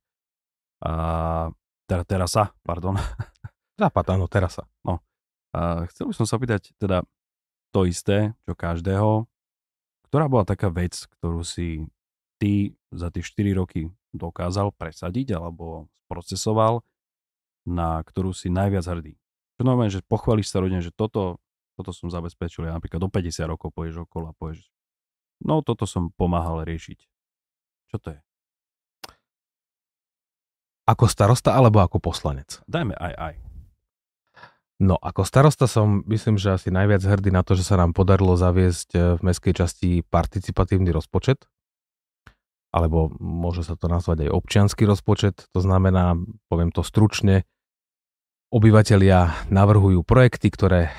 A, 0.85 0.91
teda 1.89 2.03
terasa, 2.05 2.53
pardon. 2.61 2.93
Západ, 3.81 4.05
áno, 4.13 4.29
terasa. 4.29 4.69
No, 4.85 5.01
a 5.55 5.87
chcel 5.89 6.11
by 6.11 6.13
som 6.13 6.27
sa 6.27 6.35
opýtať 6.35 6.75
teda 6.75 7.07
to 7.71 7.87
isté, 7.87 8.35
čo 8.43 8.53
každého. 8.53 9.25
Ktorá 10.11 10.27
bola 10.27 10.43
taká 10.43 10.67
vec, 10.67 11.07
ktorú 11.17 11.41
si 11.41 11.87
ty 12.39 12.75
za 12.91 13.11
tie 13.11 13.23
4 13.23 13.55
roky 13.55 13.91
dokázal 14.15 14.71
presadiť 14.75 15.35
alebo 15.35 15.91
sprocesoval, 16.05 16.83
na 17.65 17.99
ktorú 18.01 18.31
si 18.31 18.47
najviac 18.51 18.85
hrdý? 18.85 19.13
Čo 19.55 19.61
normálne, 19.63 19.91
že 19.91 20.03
pochváliš 20.03 20.51
sa 20.51 20.59
rodine, 20.59 20.83
že 20.83 20.91
toto, 20.91 21.39
toto 21.79 21.91
som 21.95 22.11
zabezpečil, 22.11 22.67
ja 22.67 22.75
napríklad 22.75 22.99
do 22.99 23.09
50 23.11 23.51
rokov 23.51 23.71
poješ 23.71 24.03
okolo 24.03 24.31
a 24.31 24.33
povieš, 24.35 24.67
no 25.43 25.63
toto 25.63 25.87
som 25.87 26.11
pomáhal 26.15 26.67
riešiť. 26.67 26.99
Čo 27.91 27.97
to 28.03 28.07
je? 28.15 28.19
Ako 30.85 31.09
starosta 31.09 31.57
alebo 31.57 31.81
ako 31.81 31.97
poslanec? 31.97 32.61
Dajme 32.69 32.93
aj 32.93 33.13
aj. 33.17 33.35
No 34.75 34.99
ako 34.99 35.23
starosta 35.23 35.71
som 35.71 36.03
myslím, 36.05 36.35
že 36.35 36.51
asi 36.51 36.67
najviac 36.67 36.99
hrdý 36.99 37.31
na 37.31 37.47
to, 37.47 37.55
že 37.55 37.63
sa 37.63 37.79
nám 37.79 37.95
podarilo 37.95 38.35
zaviesť 38.35 38.89
e, 38.91 38.99
v 39.15 39.21
mestskej 39.23 39.53
časti 39.55 39.89
participatívny 40.03 40.91
rozpočet, 40.91 41.47
alebo 42.75 43.07
môže 43.23 43.63
sa 43.63 43.79
to 43.79 43.87
nazvať 43.87 44.27
aj 44.27 44.35
občianský 44.35 44.83
rozpočet, 44.83 45.47
to 45.55 45.59
znamená, 45.63 46.19
poviem 46.51 46.75
to 46.75 46.83
stručne, 46.83 47.47
obyvateľia 48.51 49.47
navrhujú 49.47 50.03
projekty, 50.03 50.51
ktoré 50.51 50.81
e, 50.87 50.91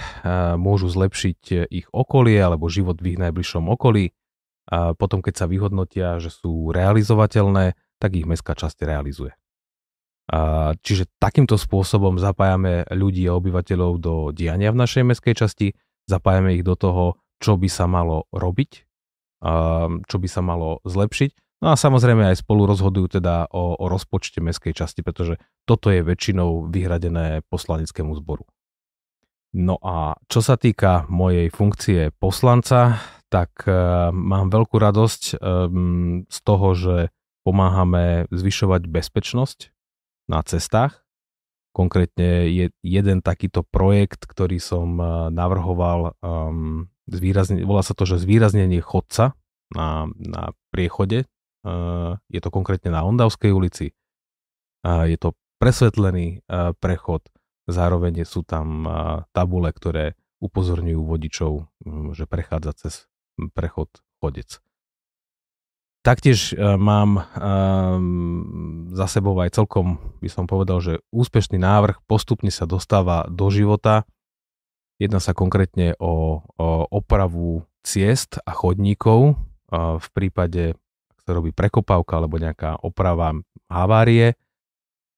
môžu 0.57 0.89
zlepšiť 0.89 1.41
e, 1.53 1.57
ich 1.69 1.87
okolie 1.93 2.41
alebo 2.41 2.73
život 2.73 2.97
v 2.97 3.13
ich 3.13 3.21
najbližšom 3.21 3.69
okolí. 3.69 4.17
A 4.73 4.97
potom, 4.97 5.21
keď 5.21 5.45
sa 5.45 5.47
vyhodnotia, 5.47 6.17
že 6.17 6.33
sú 6.33 6.73
realizovateľné, 6.73 7.77
tak 8.01 8.17
ich 8.17 8.27
mestská 8.27 8.57
časť 8.57 8.83
realizuje. 8.83 9.37
Čiže 10.83 11.07
takýmto 11.23 11.55
spôsobom 11.55 12.19
zapájame 12.19 12.83
ľudí 12.91 13.23
a 13.31 13.39
obyvateľov 13.39 13.93
do 14.03 14.15
diania 14.35 14.75
v 14.75 14.83
našej 14.83 15.07
mestskej 15.07 15.35
časti, 15.39 15.69
zapájame 16.11 16.59
ich 16.59 16.67
do 16.67 16.75
toho, 16.75 17.23
čo 17.39 17.55
by 17.55 17.71
sa 17.71 17.87
malo 17.87 18.27
robiť, 18.35 18.71
čo 20.03 20.17
by 20.19 20.27
sa 20.27 20.43
malo 20.43 20.83
zlepšiť. 20.83 21.46
No 21.65 21.73
a 21.73 21.75
samozrejme 21.75 22.29
aj 22.29 22.45
spolu 22.45 22.69
rozhodujú 22.69 23.17
teda 23.17 23.49
o, 23.49 23.81
o 23.81 23.85
rozpočte 23.89 24.45
mestskej 24.45 24.77
časti, 24.77 25.01
pretože 25.01 25.41
toto 25.65 25.89
je 25.89 26.05
väčšinou 26.05 26.69
vyhradené 26.69 27.41
poslaneckému 27.49 28.13
zboru. 28.21 28.45
No 29.57 29.81
a 29.81 30.21
čo 30.29 30.45
sa 30.45 30.61
týka 30.61 31.09
mojej 31.09 31.49
funkcie 31.49 32.13
poslanca, 32.21 33.01
tak 33.33 33.65
uh, 33.65 34.13
mám 34.13 34.53
veľkú 34.53 34.77
radosť 34.77 35.41
um, 35.41 36.29
z 36.29 36.39
toho, 36.45 36.69
že 36.77 36.97
pomáhame 37.47 38.29
zvyšovať 38.35 38.91
bezpečnosť 38.91 39.71
na 40.27 40.43
cestách. 40.43 41.07
Konkrétne 41.71 42.51
je 42.51 42.67
jeden 42.83 43.23
takýto 43.23 43.63
projekt, 43.63 44.27
ktorý 44.27 44.59
som 44.59 44.97
eh, 44.99 45.09
navrhoval, 45.31 46.17
um, 46.25 46.89
volá 47.63 47.83
sa 47.85 47.95
to, 47.95 48.09
že 48.09 48.25
zvýraznenie 48.25 48.83
chodca 48.83 49.39
na, 49.71 50.11
na 50.17 50.57
priechode. 50.75 51.29
Je 52.31 52.41
to 52.41 52.51
konkrétne 52.55 52.95
na 52.95 53.03
Ondavskej 53.03 53.51
ulici. 53.51 53.91
Je 54.87 55.19
to 55.19 55.35
presvetlený 55.59 56.47
prechod, 56.79 57.27
zároveň 57.67 58.23
sú 58.23 58.47
tam 58.47 58.87
tabule, 59.35 59.75
ktoré 59.75 60.15
upozorňujú 60.39 61.01
vodičov, 61.03 61.53
že 62.15 62.31
prechádza 62.31 62.73
cez 62.77 62.95
prechod 63.57 63.91
chodec. 64.23 64.63
Taktiež 66.07 66.55
uh, 66.55 66.79
mám 66.79 67.27
za 68.95 69.07
sebou 69.11 69.35
aj 69.43 69.59
celkom, 69.59 69.99
by 70.23 70.31
som 70.31 70.47
povedal, 70.47 70.79
že 70.79 71.03
úspešný 71.11 71.59
návrh 71.59 71.99
postupne 72.07 72.55
sa 72.55 72.63
dostáva 72.63 73.27
do 73.27 73.51
života. 73.51 74.07
Jedná 75.03 75.19
sa 75.19 75.35
konkrétne 75.35 75.99
o, 75.99 76.47
o 76.47 76.69
opravu 76.95 77.67
ciest 77.83 78.39
a 78.47 78.55
chodníkov 78.55 79.35
v 79.75 80.07
prípade, 80.15 80.79
sa 81.27 81.35
robí 81.35 81.51
prekopávka 81.51 82.23
alebo 82.23 82.39
nejaká 82.39 82.79
oprava 82.87 83.35
havárie, 83.67 84.39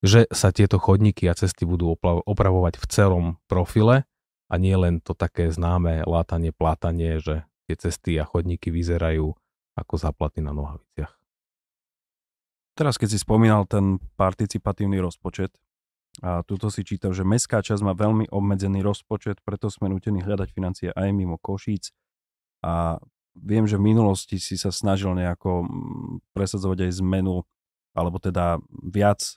že 0.00 0.24
sa 0.32 0.48
tieto 0.48 0.80
chodníky 0.80 1.28
a 1.28 1.36
cesty 1.36 1.68
budú 1.68 1.92
opravovať 2.00 2.80
v 2.80 2.86
celom 2.88 3.26
profile 3.44 4.08
a 4.48 4.54
nie 4.56 4.72
len 4.72 5.04
to 5.04 5.12
také 5.12 5.52
známe 5.52 6.08
látanie, 6.08 6.56
plátanie, 6.56 7.20
že 7.20 7.44
tie 7.68 7.76
cesty 7.76 8.16
a 8.16 8.24
chodníky 8.24 8.72
vyzerajú 8.72 9.36
ako 9.76 9.94
záplaty 10.00 10.40
na 10.40 10.56
nohaviciach. 10.56 11.12
Teraz, 12.72 12.96
keď 12.96 13.08
si 13.12 13.18
spomínal 13.20 13.68
ten 13.68 14.00
participatívny 14.16 15.02
rozpočet, 15.02 15.52
a 16.18 16.42
tuto 16.42 16.66
si 16.66 16.82
čítal, 16.82 17.14
že 17.14 17.22
mestská 17.22 17.62
časť 17.62 17.82
má 17.82 17.94
veľmi 17.94 18.30
obmedzený 18.30 18.82
rozpočet, 18.82 19.38
preto 19.42 19.70
sme 19.70 19.90
nutení 19.90 20.18
hľadať 20.22 20.48
financie 20.50 20.88
aj 20.90 21.14
mimo 21.14 21.38
Košíc. 21.38 21.94
A 22.62 22.98
viem, 23.42 23.64
že 23.66 23.78
v 23.78 23.86
minulosti 23.94 24.36
si 24.42 24.58
sa 24.58 24.74
snažil 24.74 25.14
nejako 25.14 25.64
mm, 25.64 26.34
presadzovať 26.34 26.88
aj 26.88 26.92
zmenu, 27.02 27.42
alebo 27.94 28.18
teda 28.22 28.62
viac 28.84 29.22
e, 29.24 29.32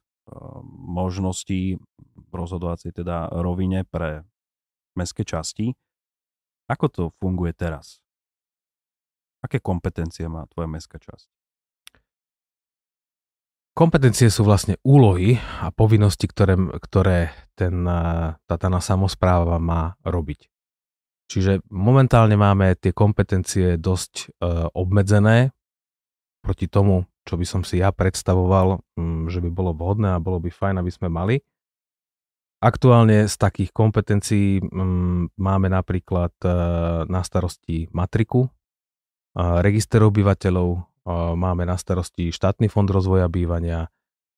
možností 0.86 1.82
v 2.16 2.32
rozhodovacej 2.34 2.96
teda 2.98 3.32
rovine 3.42 3.86
pre 3.86 4.26
mestské 4.96 5.26
časti. 5.26 5.74
Ako 6.70 6.86
to 6.88 7.04
funguje 7.20 7.52
teraz? 7.52 8.00
Aké 9.42 9.58
kompetencie 9.58 10.30
má 10.30 10.46
tvoja 10.48 10.70
mestská 10.70 11.02
časť? 11.02 11.28
Kompetencie 13.72 14.28
sú 14.28 14.44
vlastne 14.44 14.76
úlohy 14.84 15.40
a 15.64 15.72
povinnosti, 15.72 16.28
ktoré, 16.28 16.60
ktoré 16.60 17.32
ten, 17.56 17.88
tá 18.46 18.56
daná 18.60 18.84
samozpráva 18.84 19.64
má 19.64 19.96
robiť. 20.04 20.52
Čiže 21.32 21.64
momentálne 21.72 22.36
máme 22.36 22.76
tie 22.76 22.92
kompetencie 22.92 23.80
dosť 23.80 24.14
e, 24.20 24.24
obmedzené 24.76 25.56
proti 26.44 26.68
tomu, 26.68 27.08
čo 27.24 27.40
by 27.40 27.46
som 27.48 27.64
si 27.64 27.80
ja 27.80 27.96
predstavoval, 27.96 28.84
m, 29.00 29.32
že 29.32 29.40
by 29.40 29.48
bolo 29.48 29.72
vhodné 29.72 30.12
a 30.12 30.20
bolo 30.20 30.44
by 30.44 30.52
fajn, 30.52 30.84
aby 30.84 30.92
sme 30.92 31.08
mali. 31.08 31.40
Aktuálne 32.60 33.32
z 33.32 33.36
takých 33.40 33.72
kompetencií 33.72 34.60
m, 34.60 35.32
máme 35.40 35.72
napríklad 35.72 36.36
e, 36.44 36.52
na 37.08 37.24
starosti 37.24 37.88
matriku, 37.96 38.52
register 39.40 40.04
obyvateľov, 40.04 40.84
máme 41.40 41.64
na 41.64 41.80
starosti 41.80 42.36
štátny 42.36 42.68
fond 42.68 42.92
rozvoja 42.92 43.32
bývania, 43.32 43.88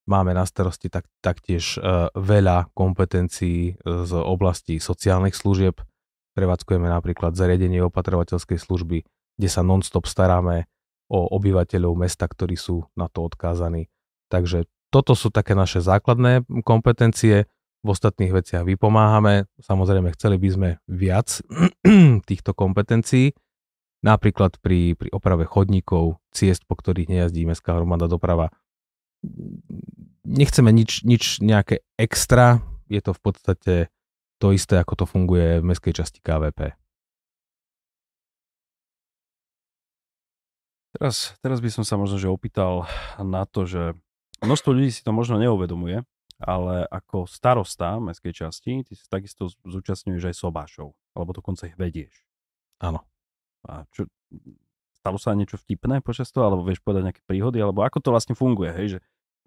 máme 0.05 0.37
na 0.37 0.45
starosti 0.45 0.93
tak, 0.93 1.09
taktiež 1.25 1.81
e, 1.81 2.13
veľa 2.13 2.69
kompetencií 2.77 3.81
z 3.81 4.11
oblasti 4.13 4.77
sociálnych 4.77 5.33
služieb, 5.33 5.81
prevádzkujeme 6.33 6.89
napríklad 6.89 7.37
zariadenie 7.37 7.81
opatrovateľskej 7.87 8.59
služby, 8.59 9.05
kde 9.37 9.49
sa 9.49 9.65
non-stop 9.65 10.05
staráme 10.05 10.69
o 11.09 11.29
obyvateľov 11.33 11.97
mesta, 11.97 12.25
ktorí 12.25 12.57
sú 12.57 12.89
na 12.97 13.09
to 13.09 13.25
odkázaní. 13.25 13.89
Takže 14.33 14.65
toto 14.89 15.13
sú 15.13 15.29
také 15.29 15.53
naše 15.53 15.81
základné 15.81 16.45
kompetencie, 16.65 17.49
v 17.83 17.87
ostatných 17.91 18.31
veciach 18.31 18.63
vypomáhame. 18.63 19.45
Samozrejme, 19.59 20.15
chceli 20.15 20.39
by 20.39 20.49
sme 20.49 20.69
viac 20.87 21.43
týchto 22.29 22.55
kompetencií, 22.55 23.35
napríklad 23.99 24.57
pri, 24.63 24.95
pri 24.95 25.11
oprave 25.11 25.43
chodníkov, 25.43 26.23
ciest, 26.31 26.63
po 26.63 26.79
ktorých 26.79 27.11
nejazdí 27.11 27.43
mestská 27.43 27.75
hromada 27.75 28.07
doprava. 28.07 28.55
Nechceme 30.23 30.71
nič, 30.71 31.03
nič 31.03 31.43
nejaké 31.43 31.83
extra, 31.99 32.63
je 32.87 33.03
to 33.03 33.11
v 33.11 33.21
podstate 33.21 33.73
to 34.43 34.51
isté, 34.51 34.75
ako 34.75 34.99
to 34.99 35.05
funguje 35.07 35.63
v 35.63 35.67
mestskej 35.71 35.95
časti 35.95 36.19
KVP. 36.19 36.75
Teraz, 40.99 41.39
teraz 41.39 41.63
by 41.63 41.69
som 41.71 41.87
sa 41.87 41.95
možno 41.95 42.19
že 42.19 42.27
opýtal 42.27 42.83
na 43.23 43.47
to, 43.47 43.63
že 43.63 43.95
množstvo 44.43 44.75
ľudí 44.75 44.91
si 44.91 45.01
to 45.01 45.15
možno 45.15 45.39
neuvedomuje, 45.39 46.03
ale 46.43 46.83
ako 46.91 47.23
starosta 47.23 48.03
mestskej 48.03 48.35
časti, 48.35 48.83
ty 48.83 48.93
si 48.93 49.07
takisto 49.07 49.47
zúčastňuješ 49.63 50.23
aj 50.27 50.35
sobášov, 50.35 50.91
alebo 51.15 51.31
dokonca 51.31 51.71
ich 51.71 51.79
vedieš. 51.79 52.11
Áno. 52.83 53.07
A 53.63 53.87
čo, 53.95 54.11
stalo 54.91 55.15
sa 55.15 55.31
niečo 55.39 55.55
vtipné 55.55 56.03
počas 56.03 56.29
toho, 56.35 56.51
alebo 56.51 56.67
vieš 56.67 56.83
povedať 56.83 57.09
nejaké 57.09 57.23
príhody, 57.23 57.63
alebo 57.63 57.79
ako 57.87 58.03
to 58.03 58.11
vlastne 58.11 58.35
funguje, 58.35 58.75
hej, 58.75 58.87
že 58.95 58.99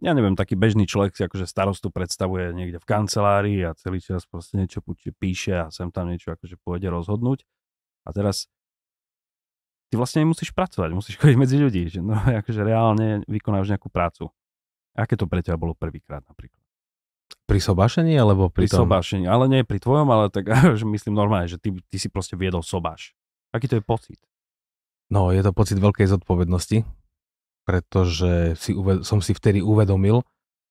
ja 0.05 0.13
neviem, 0.13 0.37
taký 0.37 0.61
bežný 0.61 0.85
človek 0.85 1.17
si 1.17 1.25
akože 1.25 1.49
starostu 1.49 1.89
predstavuje 1.89 2.53
niekde 2.53 2.77
v 2.77 2.87
kancelárii 2.89 3.61
a 3.65 3.73
celý 3.73 4.05
čas 4.05 4.29
proste 4.29 4.61
niečo 4.61 4.85
píše 5.17 5.57
a 5.57 5.73
sem 5.73 5.89
tam 5.89 6.13
niečo 6.13 6.37
akože 6.37 6.61
pôjde 6.61 6.93
rozhodnúť. 6.93 7.49
A 8.05 8.13
teraz 8.13 8.53
ty 9.89 9.97
vlastne 9.97 10.29
nemusíš 10.29 10.53
pracovať, 10.53 10.93
musíš 10.93 11.17
chodiť 11.21 11.37
medzi 11.41 11.57
ľudí, 11.57 11.89
že 11.89 12.05
no, 12.05 12.13
akože 12.45 12.61
reálne 12.61 13.25
vykonáš 13.25 13.73
nejakú 13.73 13.89
prácu. 13.89 14.29
Aké 14.97 15.17
to 15.17 15.29
pre 15.29 15.41
teba 15.41 15.57
bolo 15.61 15.73
prvýkrát 15.73 16.25
napríklad? 16.29 16.61
Pri 17.47 17.59
sobášení 17.63 18.17
alebo 18.19 18.53
pri, 18.53 18.67
pri 18.67 18.77
tom? 18.77 18.87
sobášení, 18.87 19.25
ale 19.25 19.49
nie 19.49 19.63
pri 19.65 19.81
tvojom, 19.81 20.09
ale 20.13 20.29
tak 20.29 20.53
že 20.81 20.85
myslím 20.85 21.17
normálne, 21.17 21.49
že 21.49 21.57
ty, 21.57 21.73
ty 21.89 21.97
si 21.97 22.13
proste 22.13 22.37
viedol 22.37 22.61
sobáš. 22.61 23.17
Aký 23.57 23.65
to 23.65 23.81
je 23.81 23.85
pocit? 23.85 24.21
No, 25.09 25.31
je 25.31 25.41
to 25.41 25.55
pocit 25.55 25.79
veľkej 25.79 26.11
zodpovednosti, 26.11 26.85
pretože 27.67 28.55
si, 28.55 28.73
som 29.03 29.19
si 29.19 29.33
vtedy 29.35 29.59
uvedomil, 29.59 30.23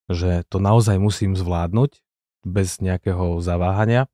že 0.07 0.47
to 0.47 0.63
naozaj 0.63 0.95
musím 0.95 1.35
zvládnuť 1.35 1.99
bez 2.47 2.79
nejakého 2.79 3.43
zaváhania, 3.43 4.07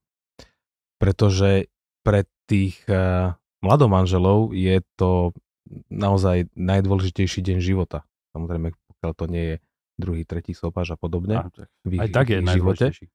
pretože 0.98 1.70
pre 2.02 2.26
tých 2.50 2.82
uh, 2.90 3.38
mladomanželov 3.62 4.58
je 4.58 4.82
to 4.98 5.32
naozaj 5.88 6.50
najdôležitejší 6.58 7.46
deň 7.46 7.58
života. 7.62 8.04
Samozrejme, 8.34 8.74
pokiaľ 8.74 9.12
to 9.14 9.26
nie 9.30 9.46
je 9.46 9.56
druhý, 10.02 10.26
tretí 10.26 10.58
sopáž 10.58 10.96
a 10.96 10.98
podobne. 10.98 11.38
v 11.86 11.92
ich, 11.96 12.02
aj 12.02 12.10
tak 12.10 12.34
je 12.34 12.40
najdôležitejší. 12.42 13.06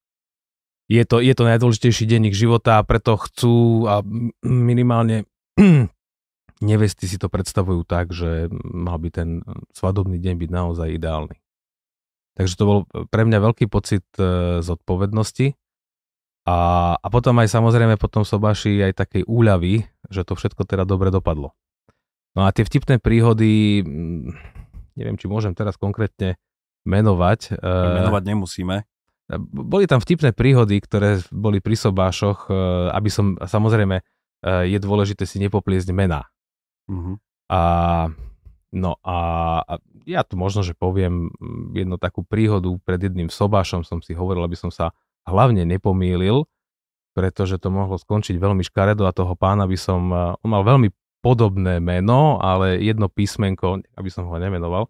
Je 0.87 1.03
to, 1.03 1.19
je 1.19 1.35
to 1.35 1.43
najdôležitejší 1.43 2.05
ich 2.31 2.37
života 2.39 2.79
a 2.79 2.87
preto 2.87 3.19
chcú 3.19 3.91
a 3.91 4.07
minimálne 4.47 5.27
nevesty 6.61 7.05
si 7.05 7.21
to 7.21 7.29
predstavujú 7.29 7.85
tak, 7.85 8.13
že 8.17 8.49
mal 8.65 8.97
by 8.97 9.09
ten 9.13 9.29
svadobný 9.77 10.17
deň 10.17 10.35
byť 10.41 10.51
naozaj 10.51 10.89
ideálny. 10.97 11.37
Takže 12.37 12.55
to 12.57 12.65
bol 12.69 12.79
pre 13.09 13.25
mňa 13.25 13.39
veľký 13.41 13.65
pocit 13.73 14.05
e, 14.21 14.61
zodpovednosti 14.61 15.57
a, 16.45 16.59
a 17.01 17.07
potom 17.09 17.41
aj 17.41 17.49
samozrejme 17.49 17.97
potom 17.97 18.23
sobáši 18.29 18.85
aj 18.85 18.93
takej 18.93 19.23
úľavy, 19.25 19.89
že 20.13 20.23
to 20.23 20.37
všetko 20.37 20.69
teda 20.69 20.85
dobre 20.85 21.09
dopadlo. 21.09 21.57
No 22.37 22.45
a 22.45 22.53
tie 22.53 22.69
vtipné 22.69 23.01
príhody, 23.01 23.81
neviem, 24.93 25.17
či 25.17 25.27
môžem 25.27 25.57
teraz 25.57 25.81
konkrétne 25.81 26.37
menovať. 26.85 27.57
Eh, 27.57 27.97
menovať 28.05 28.23
nemusíme. 28.29 28.85
Boli 29.51 29.89
tam 29.89 29.99
vtipné 29.99 30.31
príhody, 30.37 30.79
ktoré 30.79 31.25
boli 31.33 31.65
pri 31.65 31.75
sobášoch, 31.75 32.47
eh, 32.47 32.55
aby 32.93 33.09
som, 33.09 33.41
samozrejme, 33.41 34.05
je 34.47 34.79
dôležité 34.79 35.27
si 35.27 35.43
nepopliesť 35.43 35.91
mená. 35.91 36.29
Uh-huh. 36.87 37.19
A, 37.51 37.61
no 38.75 38.99
a, 39.03 39.17
a 39.63 39.75
ja 40.07 40.23
tu 40.23 40.39
možno, 40.39 40.63
že 40.63 40.75
poviem 40.75 41.31
mm, 41.31 41.75
jednu 41.75 41.97
takú 41.99 42.23
príhodu 42.23 42.71
pred 42.83 43.03
jedným 43.03 43.31
sobášom 43.31 43.83
som 43.83 43.99
si 44.03 44.15
hovoril, 44.15 44.43
aby 44.47 44.59
som 44.59 44.71
sa 44.71 44.95
hlavne 45.27 45.67
nepomýlil, 45.67 46.47
pretože 47.17 47.59
to 47.59 47.73
mohlo 47.73 47.99
skončiť 47.99 48.39
veľmi 48.39 48.63
škaredo 48.63 49.09
a 49.09 49.17
toho 49.17 49.35
pána 49.35 49.67
by 49.67 49.79
som, 49.79 50.13
on 50.15 50.49
mal 50.51 50.63
veľmi 50.63 50.93
podobné 51.25 51.83
meno, 51.83 52.39
ale 52.39 52.79
jedno 52.79 53.11
písmenko, 53.11 53.83
aby 53.99 54.11
som 54.13 54.31
ho 54.31 54.37
nemenoval, 54.39 54.87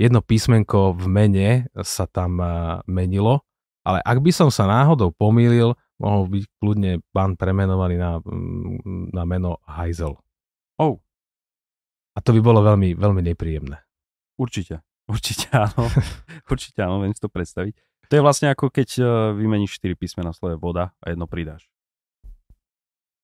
jedno 0.00 0.24
písmenko 0.24 0.96
v 0.96 1.06
mene 1.12 1.48
sa 1.84 2.08
tam 2.08 2.40
menilo, 2.88 3.44
ale 3.82 3.98
ak 4.00 4.18
by 4.22 4.30
som 4.32 4.48
sa 4.48 4.64
náhodou 4.70 5.10
pomýlil, 5.12 5.74
mohol 5.98 6.30
byť 6.30 6.44
kľudne 6.58 6.92
pán 7.14 7.34
premenovaný 7.38 7.98
na, 7.98 8.18
mm, 8.18 9.14
na 9.14 9.22
meno 9.26 9.58
Heisel. 9.66 10.18
Oh. 10.82 10.98
A 12.12 12.20
to 12.20 12.34
by 12.34 12.42
bolo 12.42 12.60
veľmi, 12.66 12.98
veľmi 12.98 13.22
nepríjemné. 13.22 13.78
Určite, 14.34 14.82
určite 15.06 15.46
áno. 15.54 15.86
určite 16.52 16.82
áno, 16.82 16.98
viem 17.06 17.14
si 17.14 17.22
to 17.22 17.30
predstaviť. 17.30 17.78
To 18.10 18.12
je 18.18 18.24
vlastne 18.24 18.50
ako 18.50 18.68
keď 18.68 18.88
e, 18.98 19.02
vymeníš 19.38 19.78
4 19.80 19.94
písmena 19.96 20.34
slove 20.34 20.58
voda 20.58 20.92
a 21.00 21.14
jedno 21.14 21.30
pridáš. 21.30 21.70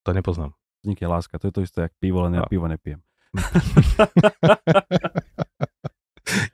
To 0.07 0.15
nepoznám. 0.15 0.55
Vznikne 0.81 1.11
láska, 1.11 1.37
to 1.43 1.51
je 1.51 1.55
to 1.59 1.61
isté, 1.67 1.91
ako 1.91 1.97
pivo, 1.99 2.23
len 2.25 2.39
ja 2.39 2.47
pivo 2.47 2.71
nepijem. 2.71 3.03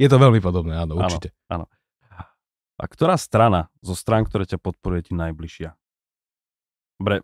je 0.03 0.09
to 0.11 0.17
veľmi 0.17 0.41
podobné, 0.41 0.75
áno, 0.75 0.99
určite. 0.99 1.31
Áno, 1.47 1.69
áno. 1.69 2.27
A 2.75 2.85
ktorá 2.91 3.15
strana 3.15 3.71
zo 3.85 3.95
strán, 3.95 4.27
ktoré 4.27 4.49
ťa 4.49 4.59
podporuje, 4.59 5.07
ti 5.07 5.15
najbližšia? 5.15 5.71
Dobre, 6.99 7.23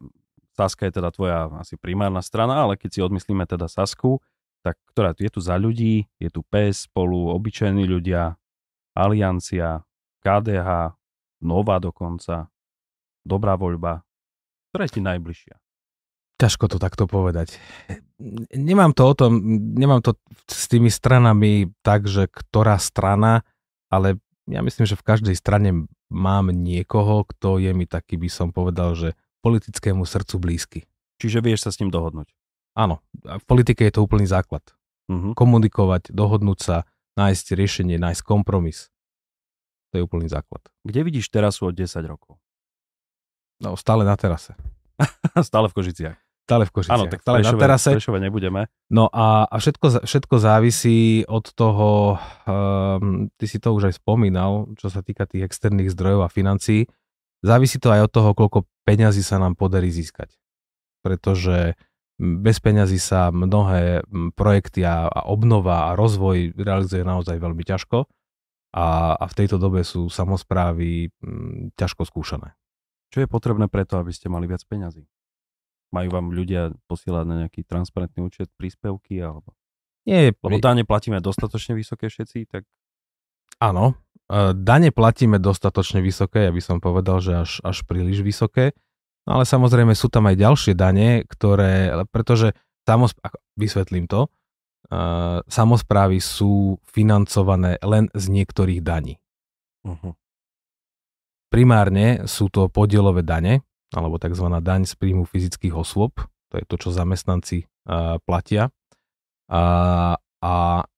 Saska 0.61 0.85
je 0.85 1.01
teda 1.01 1.09
tvoja 1.09 1.49
asi 1.57 1.81
primárna 1.81 2.21
strana, 2.21 2.69
ale 2.69 2.77
keď 2.77 2.91
si 2.93 3.01
odmyslíme 3.01 3.49
teda 3.49 3.65
Sasku, 3.65 4.21
tak 4.61 4.77
ktorá 4.93 5.17
je 5.17 5.33
tu 5.33 5.41
za 5.41 5.57
ľudí, 5.57 6.05
je 6.21 6.29
tu 6.29 6.45
PS 6.45 6.85
spolu, 6.85 7.33
obyčajní 7.33 7.89
ľudia, 7.89 8.37
Aliancia, 8.93 9.89
KDH, 10.21 10.93
Nová 11.41 11.81
dokonca, 11.81 12.53
Dobrá 13.25 13.57
voľba. 13.57 14.05
Ktorá 14.73 14.89
je 14.89 14.97
ti 14.97 15.03
najbližšia? 15.05 15.57
Ťažko 16.41 16.73
to 16.73 16.77
takto 16.81 17.05
povedať. 17.05 17.61
Nemám 18.53 18.97
to 18.97 19.13
o 19.13 19.15
tom, 19.17 19.37
nemám 19.77 20.01
to 20.01 20.17
s 20.49 20.73
tými 20.73 20.89
stranami 20.89 21.69
tak, 21.85 22.09
že 22.09 22.33
ktorá 22.33 22.81
strana, 22.81 23.45
ale 23.93 24.17
ja 24.49 24.65
myslím, 24.65 24.89
že 24.89 24.97
v 24.97 25.05
každej 25.05 25.37
strane 25.37 25.85
mám 26.09 26.49
niekoho, 26.49 27.29
kto 27.29 27.61
je 27.61 27.77
mi 27.77 27.85
taký, 27.85 28.17
by 28.17 28.29
som 28.33 28.57
povedal, 28.57 28.97
že 28.97 29.13
politickému 29.41 30.05
srdcu 30.05 30.37
blízky. 30.41 30.81
Čiže 31.21 31.45
vieš 31.45 31.69
sa 31.69 31.71
s 31.73 31.79
ním 31.85 31.93
dohodnúť? 31.93 32.33
Áno, 32.77 33.05
v 33.13 33.45
politike 33.45 33.85
je 33.85 33.93
to 33.99 34.05
úplný 34.05 34.25
základ. 34.25 34.63
Uh-huh. 35.11 35.35
Komunikovať, 35.35 36.15
dohodnúť 36.15 36.59
sa, 36.63 36.77
nájsť 37.19 37.47
riešenie, 37.59 37.97
nájsť 37.99 38.23
kompromis. 38.23 38.89
To 39.91 39.99
je 39.99 40.03
úplný 40.07 40.31
základ. 40.31 40.63
Kde 40.87 41.03
vidíš 41.03 41.29
terasu 41.35 41.69
od 41.69 41.75
10 41.75 41.99
rokov? 42.07 42.39
No, 43.61 43.75
stále 43.75 44.07
na 44.07 44.15
terase. 44.15 44.55
stále 45.49 45.69
v 45.69 45.75
Kožiciach. 45.77 46.17
Stále 46.47 46.65
v 46.67 46.73
Košiciach. 46.73 46.97
Áno, 46.97 47.05
tak 47.11 47.21
stále 47.23 47.43
Prešove, 47.43 47.59
na 47.59 47.63
terase. 47.63 47.91
Prešove 47.95 48.19
nebudeme. 48.23 48.61
No 48.91 49.11
a, 49.11 49.47
a 49.47 49.57
všetko, 49.59 50.07
všetko 50.07 50.35
závisí 50.39 51.27
od 51.27 51.47
toho, 51.53 52.19
um, 52.47 53.29
ty 53.35 53.45
si 53.51 53.59
to 53.59 53.75
už 53.75 53.91
aj 53.91 53.95
spomínal, 53.99 54.71
čo 54.79 54.91
sa 54.91 55.03
týka 55.03 55.27
tých 55.27 55.47
externých 55.47 55.95
zdrojov 55.95 56.27
a 56.27 56.33
financií, 56.33 56.91
závisí 57.41 57.81
to 57.81 57.93
aj 57.93 58.09
od 58.09 58.13
toho, 58.13 58.31
koľko 58.37 58.69
peňazí 58.85 59.25
sa 59.25 59.41
nám 59.41 59.57
podarí 59.57 59.89
získať. 59.93 60.37
Pretože 61.01 61.75
bez 62.21 62.61
peňazí 62.61 63.01
sa 63.01 63.33
mnohé 63.33 64.05
projekty 64.37 64.85
a, 64.85 65.09
a 65.09 65.21
obnova 65.25 65.89
a 65.89 65.97
rozvoj 65.97 66.53
realizuje 66.53 67.01
naozaj 67.01 67.41
veľmi 67.41 67.65
ťažko 67.65 68.05
a, 68.77 69.17
a 69.17 69.25
v 69.25 69.37
tejto 69.37 69.57
dobe 69.57 69.81
sú 69.83 70.13
samozprávy 70.13 71.09
m, 71.25 71.73
ťažko 71.81 72.05
skúšané. 72.05 72.53
Čo 73.11 73.25
je 73.25 73.29
potrebné 73.29 73.67
preto, 73.67 73.97
aby 73.97 74.13
ste 74.13 74.29
mali 74.29 74.45
viac 74.45 74.63
peňazí? 74.69 75.09
Majú 75.91 76.09
vám 76.13 76.31
ľudia 76.31 76.71
posielať 76.87 77.25
na 77.27 77.35
nejaký 77.45 77.67
transparentný 77.67 78.23
účet 78.23 78.53
príspevky 78.55 79.19
alebo... 79.19 79.57
Nie, 80.05 80.33
Lebo 80.33 80.63
dane 80.63 80.87
platíme 80.87 81.19
dostatočne 81.19 81.75
vysoké 81.75 82.13
všetci, 82.13 82.47
tak... 82.47 82.69
Áno, 83.61 83.99
dane 84.55 84.95
platíme 84.95 85.43
dostatočne 85.43 85.99
vysoké, 85.99 86.47
ja 86.47 86.53
by 86.55 86.63
som 86.63 86.79
povedal, 86.79 87.19
že 87.19 87.33
až, 87.43 87.59
až 87.67 87.83
príliš 87.83 88.23
vysoké, 88.23 88.79
no 89.27 89.43
ale 89.43 89.45
samozrejme 89.45 89.91
sú 89.99 90.07
tam 90.07 90.31
aj 90.31 90.39
ďalšie 90.39 90.73
dane, 90.79 91.27
ktoré, 91.27 91.91
pretože 92.15 92.55
samosp- 92.87 93.19
vysvetlím 93.59 94.07
to, 94.07 94.31
uh, 94.31 95.43
samozprávy 95.51 96.23
sú 96.23 96.79
financované 96.87 97.83
len 97.83 98.07
z 98.15 98.25
niektorých 98.31 98.81
daní. 98.87 99.19
Uh-huh. 99.83 100.15
Primárne 101.51 102.31
sú 102.31 102.47
to 102.47 102.71
podielové 102.71 103.27
dane, 103.27 103.67
alebo 103.91 104.23
tzv. 104.23 104.47
daň 104.63 104.87
z 104.87 104.95
príjmu 104.95 105.27
fyzických 105.27 105.75
osôb. 105.75 106.23
To 106.51 106.55
je 106.55 106.65
to, 106.67 106.79
čo 106.79 106.95
zamestnanci 106.95 107.67
uh, 107.67 108.23
platia. 108.23 108.71
A, 109.51 109.63
a 110.39 110.53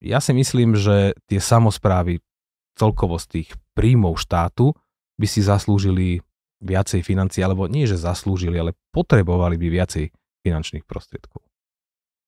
ja 0.05 0.19
si 0.21 0.33
myslím, 0.37 0.77
že 0.77 1.17
tie 1.25 1.41
samozprávy 1.41 2.21
celkovo 2.77 3.21
z 3.21 3.27
tých 3.29 3.49
príjmov 3.77 4.21
štátu 4.21 4.73
by 5.21 5.27
si 5.29 5.41
zaslúžili 5.45 6.25
viacej 6.63 7.03
financií, 7.03 7.43
alebo 7.43 7.67
nie, 7.67 7.85
že 7.85 7.99
zaslúžili, 7.99 8.55
ale 8.57 8.79
potrebovali 8.95 9.59
by 9.59 9.67
viacej 9.69 10.05
finančných 10.47 10.87
prostriedkov. 10.87 11.43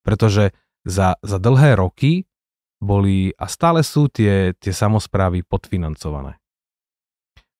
Pretože 0.02 0.52
za, 0.84 1.16
za 1.22 1.38
dlhé 1.40 1.80
roky 1.80 2.28
boli 2.82 3.32
a 3.40 3.48
stále 3.48 3.80
sú 3.80 4.12
tie, 4.12 4.52
tie 4.58 4.74
samozprávy 4.74 5.46
podfinancované. 5.46 6.36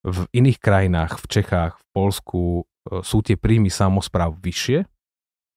V 0.05 0.29
iných 0.37 0.61
krajinách, 0.61 1.17
v 1.17 1.27
Čechách, 1.33 1.81
v 1.81 1.85
Polsku 1.97 2.41
e, 2.61 2.63
sú 3.01 3.25
tie 3.25 3.41
príjmy 3.41 3.73
samozpráv 3.73 4.37
vyššie. 4.37 4.85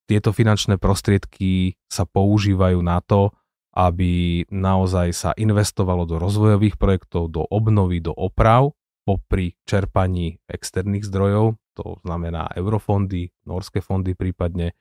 Tieto 0.08 0.32
finančné 0.32 0.80
prostriedky 0.80 1.76
sa 1.84 2.08
používajú 2.08 2.80
na 2.80 3.04
to, 3.04 3.36
aby 3.78 4.42
naozaj 4.50 5.14
sa 5.14 5.30
investovalo 5.38 6.02
do 6.02 6.18
rozvojových 6.18 6.74
projektov, 6.74 7.30
do 7.30 7.46
obnovy, 7.46 8.02
do 8.02 8.10
oprav, 8.10 8.74
popri 9.06 9.54
čerpaní 9.62 10.42
externých 10.50 11.06
zdrojov, 11.06 11.54
to 11.78 12.02
znamená 12.02 12.50
eurofondy, 12.58 13.30
norské 13.46 13.78
fondy 13.78 14.18
prípadne. 14.18 14.74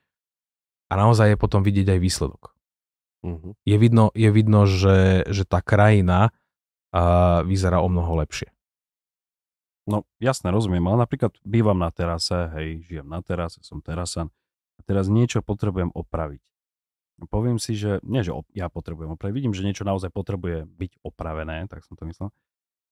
A 0.90 0.98
naozaj 0.98 1.38
je 1.38 1.38
potom 1.38 1.62
vidieť 1.62 1.94
aj 1.94 2.00
výsledok. 2.02 2.58
Uh-huh. 3.22 3.54
Je 3.62 3.78
vidno, 3.78 4.10
je 4.18 4.30
vidno 4.34 4.66
že, 4.66 5.30
že 5.30 5.46
tá 5.46 5.62
krajina 5.62 6.34
uh, 6.92 7.46
vyzerá 7.46 7.86
o 7.86 7.88
mnoho 7.88 8.18
lepšie. 8.26 8.50
No 9.88 10.04
jasne, 10.20 10.50
rozumiem, 10.52 10.84
ale 10.90 11.08
napríklad 11.08 11.38
bývam 11.46 11.80
na 11.80 11.94
terase, 11.94 12.50
hej, 12.58 12.84
žijem 12.84 13.08
na 13.08 13.24
terase, 13.24 13.62
som 13.64 13.80
terasan 13.80 14.34
a 14.76 14.82
teraz 14.84 15.08
niečo 15.08 15.40
potrebujem 15.40 15.94
opraviť. 15.96 16.44
Poviem 17.34 17.58
si, 17.58 17.74
že 17.74 17.98
nie, 18.06 18.22
že 18.22 18.30
ja 18.54 18.70
potrebujem 18.70 19.18
opraviť, 19.18 19.34
vidím, 19.34 19.54
že 19.58 19.66
niečo 19.66 19.82
naozaj 19.82 20.14
potrebuje 20.14 20.70
byť 20.70 20.92
opravené, 21.02 21.66
tak 21.66 21.82
som 21.82 21.98
to 21.98 22.06
myslel. 22.06 22.30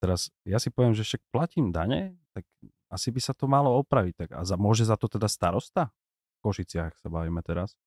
Teraz 0.02 0.34
ja 0.44 0.58
si 0.58 0.74
poviem, 0.74 0.98
že 0.98 1.06
však 1.06 1.22
platím 1.30 1.70
dane, 1.70 2.18
tak 2.34 2.44
asi 2.90 3.14
by 3.14 3.22
sa 3.22 3.38
to 3.38 3.46
malo 3.46 3.78
opraviť. 3.86 4.14
Tak 4.26 4.30
a 4.34 4.42
za, 4.42 4.58
môže 4.58 4.84
za 4.86 4.98
to 4.98 5.06
teda 5.06 5.30
starosta? 5.30 5.94
V 6.42 6.52
Košiciach 6.52 6.98
sa 6.98 7.08
bavíme 7.10 7.42
teraz 7.46 7.78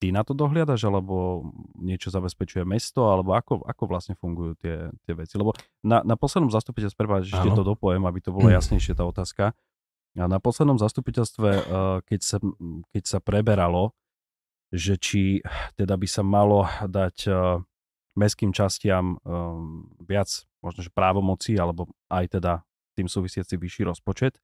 ty 0.00 0.12
na 0.12 0.24
to 0.24 0.36
dohliadaš, 0.36 0.84
alebo 0.84 1.44
niečo 1.76 2.12
zabezpečuje 2.12 2.64
mesto, 2.68 3.08
alebo 3.08 3.32
ako, 3.36 3.64
ako 3.64 3.82
vlastne 3.88 4.14
fungujú 4.16 4.56
tie, 4.60 4.92
tie 5.04 5.14
veci? 5.16 5.40
Lebo 5.40 5.56
na, 5.80 6.04
na 6.04 6.16
poslednom 6.16 6.52
zastupiteľstve, 6.52 6.96
prepáč, 6.96 7.32
ešte 7.32 7.52
to 7.56 7.64
dopojem, 7.64 8.04
aby 8.04 8.20
to 8.20 8.30
bolo 8.32 8.48
mm. 8.52 8.56
jasnejšie 8.60 8.92
tá 8.96 9.04
otázka. 9.08 9.56
A 10.18 10.26
na 10.26 10.42
poslednom 10.42 10.76
zastupiteľstve, 10.76 11.48
eh, 11.48 11.62
keď 12.04 12.20
sa, 12.20 12.38
keď 12.92 13.02
sa 13.06 13.18
preberalo, 13.22 13.96
že 14.70 14.94
či 14.96 15.42
teda 15.74 15.98
by 15.98 16.06
sa 16.06 16.22
malo 16.22 16.66
dať 16.86 17.16
eh, 17.26 17.34
mestským 18.14 18.54
častiam 18.54 19.18
eh, 19.18 19.30
viac 20.02 20.46
možno, 20.60 20.80
že 20.84 20.92
právomoci, 20.92 21.56
alebo 21.56 21.88
aj 22.12 22.40
teda 22.40 22.52
tým 22.94 23.08
súvisiaci 23.08 23.56
vyšší 23.56 23.88
rozpočet, 23.88 24.36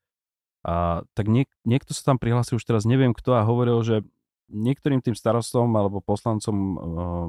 a, 0.67 1.07
tak 1.15 1.31
niek- 1.31 1.53
niekto 1.63 1.95
sa 1.95 2.11
tam 2.11 2.19
prihlásil, 2.19 2.59
už 2.59 2.67
teraz 2.67 2.89
neviem 2.89 3.15
kto, 3.15 3.39
a 3.39 3.47
hovoril, 3.47 3.79
že 3.87 4.03
niektorým 4.51 4.99
tým 4.99 5.15
starostom 5.15 5.71
alebo 5.75 6.03
poslancom 6.03 6.57
uh, 6.57 6.77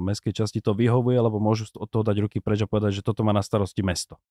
mestskej 0.02 0.34
časti 0.34 0.62
to 0.62 0.74
vyhovuje, 0.74 1.18
alebo 1.18 1.42
môžu 1.42 1.70
od 1.78 1.90
toho 1.90 2.06
dať 2.06 2.18
ruky 2.22 2.38
preč 2.42 2.66
a 2.66 2.70
povedať, 2.70 3.02
že 3.02 3.06
toto 3.06 3.22
má 3.22 3.34
na 3.34 3.42
starosti 3.42 3.82
mesto. 3.82 4.22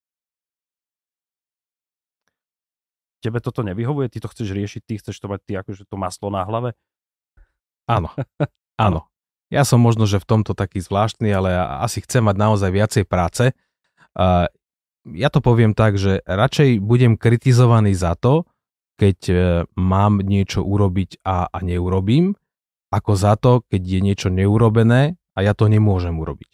Tebe 3.22 3.42
toto 3.42 3.66
nevyhovuje? 3.66 4.06
Ty 4.06 4.26
to 4.26 4.28
chceš 4.30 4.54
riešiť? 4.54 4.82
Ty 4.86 4.94
chceš 5.02 5.16
to 5.18 5.26
mať 5.26 5.40
ty 5.42 5.52
akože 5.58 5.82
to 5.82 5.96
maslo 5.98 6.30
na 6.30 6.46
hlave? 6.46 6.78
Áno. 7.86 8.10
Áno. 8.76 9.06
Ja 9.46 9.62
som 9.62 9.78
možno, 9.78 10.10
že 10.10 10.18
v 10.18 10.26
tomto 10.26 10.58
taký 10.58 10.82
zvláštny, 10.82 11.30
ale 11.30 11.54
asi 11.80 12.02
chcem 12.02 12.26
mať 12.26 12.36
naozaj 12.36 12.70
viacej 12.74 13.04
práce. 13.06 13.54
Uh, 14.18 14.50
ja 15.06 15.30
to 15.30 15.38
poviem 15.38 15.70
tak, 15.70 15.94
že 15.94 16.18
radšej 16.26 16.82
budem 16.82 17.14
kritizovaný 17.14 17.94
za 17.94 18.18
to, 18.18 18.42
keď 18.98 19.18
uh, 19.30 19.38
mám 19.78 20.18
niečo 20.18 20.66
urobiť 20.66 21.22
a, 21.22 21.46
a 21.46 21.58
neurobím, 21.62 22.34
ako 22.90 23.12
za 23.14 23.38
to, 23.38 23.62
keď 23.70 23.82
je 23.86 24.00
niečo 24.02 24.28
neurobené 24.34 25.14
a 25.36 25.38
ja 25.46 25.54
to 25.54 25.70
nemôžem 25.70 26.18
urobiť. 26.18 26.50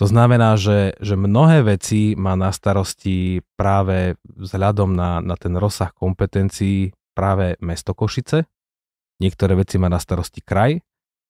To 0.00 0.08
znamená, 0.08 0.56
že, 0.56 0.96
že 0.98 1.20
mnohé 1.20 1.62
veci 1.62 2.16
má 2.16 2.32
na 2.34 2.50
starosti 2.50 3.44
práve 3.60 4.16
vzhľadom 4.24 4.96
na, 4.96 5.20
na 5.20 5.36
ten 5.36 5.52
rozsah 5.54 5.92
kompetencií 5.92 6.96
práve 7.12 7.60
mesto 7.60 7.92
Košice. 7.92 8.48
Niektoré 9.22 9.54
veci 9.54 9.78
má 9.78 9.86
na 9.86 10.02
starosti 10.02 10.42
kraj, 10.42 10.82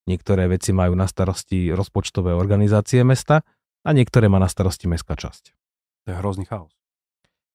niektoré 0.09 0.49
veci 0.49 0.73
majú 0.73 0.97
na 0.97 1.05
starosti 1.05 1.69
rozpočtové 1.69 2.33
organizácie 2.33 3.05
mesta 3.05 3.45
a 3.85 3.89
niektoré 3.93 4.33
má 4.33 4.41
na 4.41 4.49
starosti 4.49 4.89
mestská 4.89 5.13
časť. 5.13 5.53
To 6.03 6.07
je 6.09 6.15
hrozný 6.17 6.49
chaos. 6.49 6.73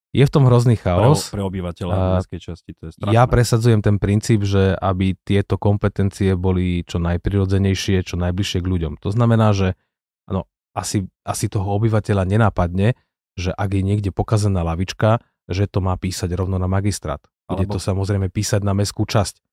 Je 0.09 0.25
v 0.25 0.31
tom 0.33 0.49
hrozný 0.49 0.73
chaos. 0.73 1.29
Pre, 1.29 1.37
pre 1.37 1.43
obyvateľa 1.45 1.93
mestskej 2.17 2.41
časti 2.41 2.71
to 2.73 2.89
je 2.89 2.91
strašné. 2.97 3.13
Ja 3.13 3.29
presadzujem 3.29 3.85
ten 3.85 4.01
princíp, 4.01 4.41
že 4.41 4.73
aby 4.73 5.13
tieto 5.21 5.61
kompetencie 5.61 6.33
boli 6.33 6.81
čo 6.81 6.97
najprirodzenejšie, 6.97 8.01
čo 8.01 8.17
najbližšie 8.17 8.59
k 8.63 8.67
ľuďom. 8.71 8.93
To 9.05 9.13
znamená, 9.13 9.53
že 9.53 9.77
ano, 10.25 10.49
asi, 10.73 11.05
asi 11.21 11.45
toho 11.45 11.69
obyvateľa 11.77 12.25
nenápadne, 12.25 12.97
že 13.37 13.53
ak 13.53 13.69
je 13.69 13.83
niekde 13.85 14.09
pokazená 14.09 14.65
lavička, 14.65 15.21
že 15.45 15.69
to 15.69 15.77
má 15.77 15.93
písať 15.93 16.33
rovno 16.33 16.57
na 16.57 16.65
magistrát. 16.65 17.21
Bude 17.45 17.69
Alebo... 17.69 17.77
to 17.77 17.79
samozrejme 17.81 18.33
písať 18.33 18.65
na 18.65 18.73
mestskú 18.73 19.05
časť. 19.05 19.45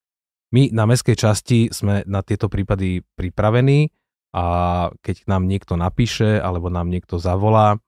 My 0.54 0.70
na 0.70 0.86
mestskej 0.86 1.16
časti 1.18 1.58
sme 1.74 2.06
na 2.06 2.22
tieto 2.22 2.46
prípady 2.46 3.02
pripravení 3.18 3.90
a 4.30 4.44
keď 5.02 5.26
nám 5.26 5.48
niekto 5.50 5.74
napíše 5.74 6.38
alebo 6.38 6.70
nám 6.70 6.86
niekto 6.92 7.18
zavolá, 7.18 7.80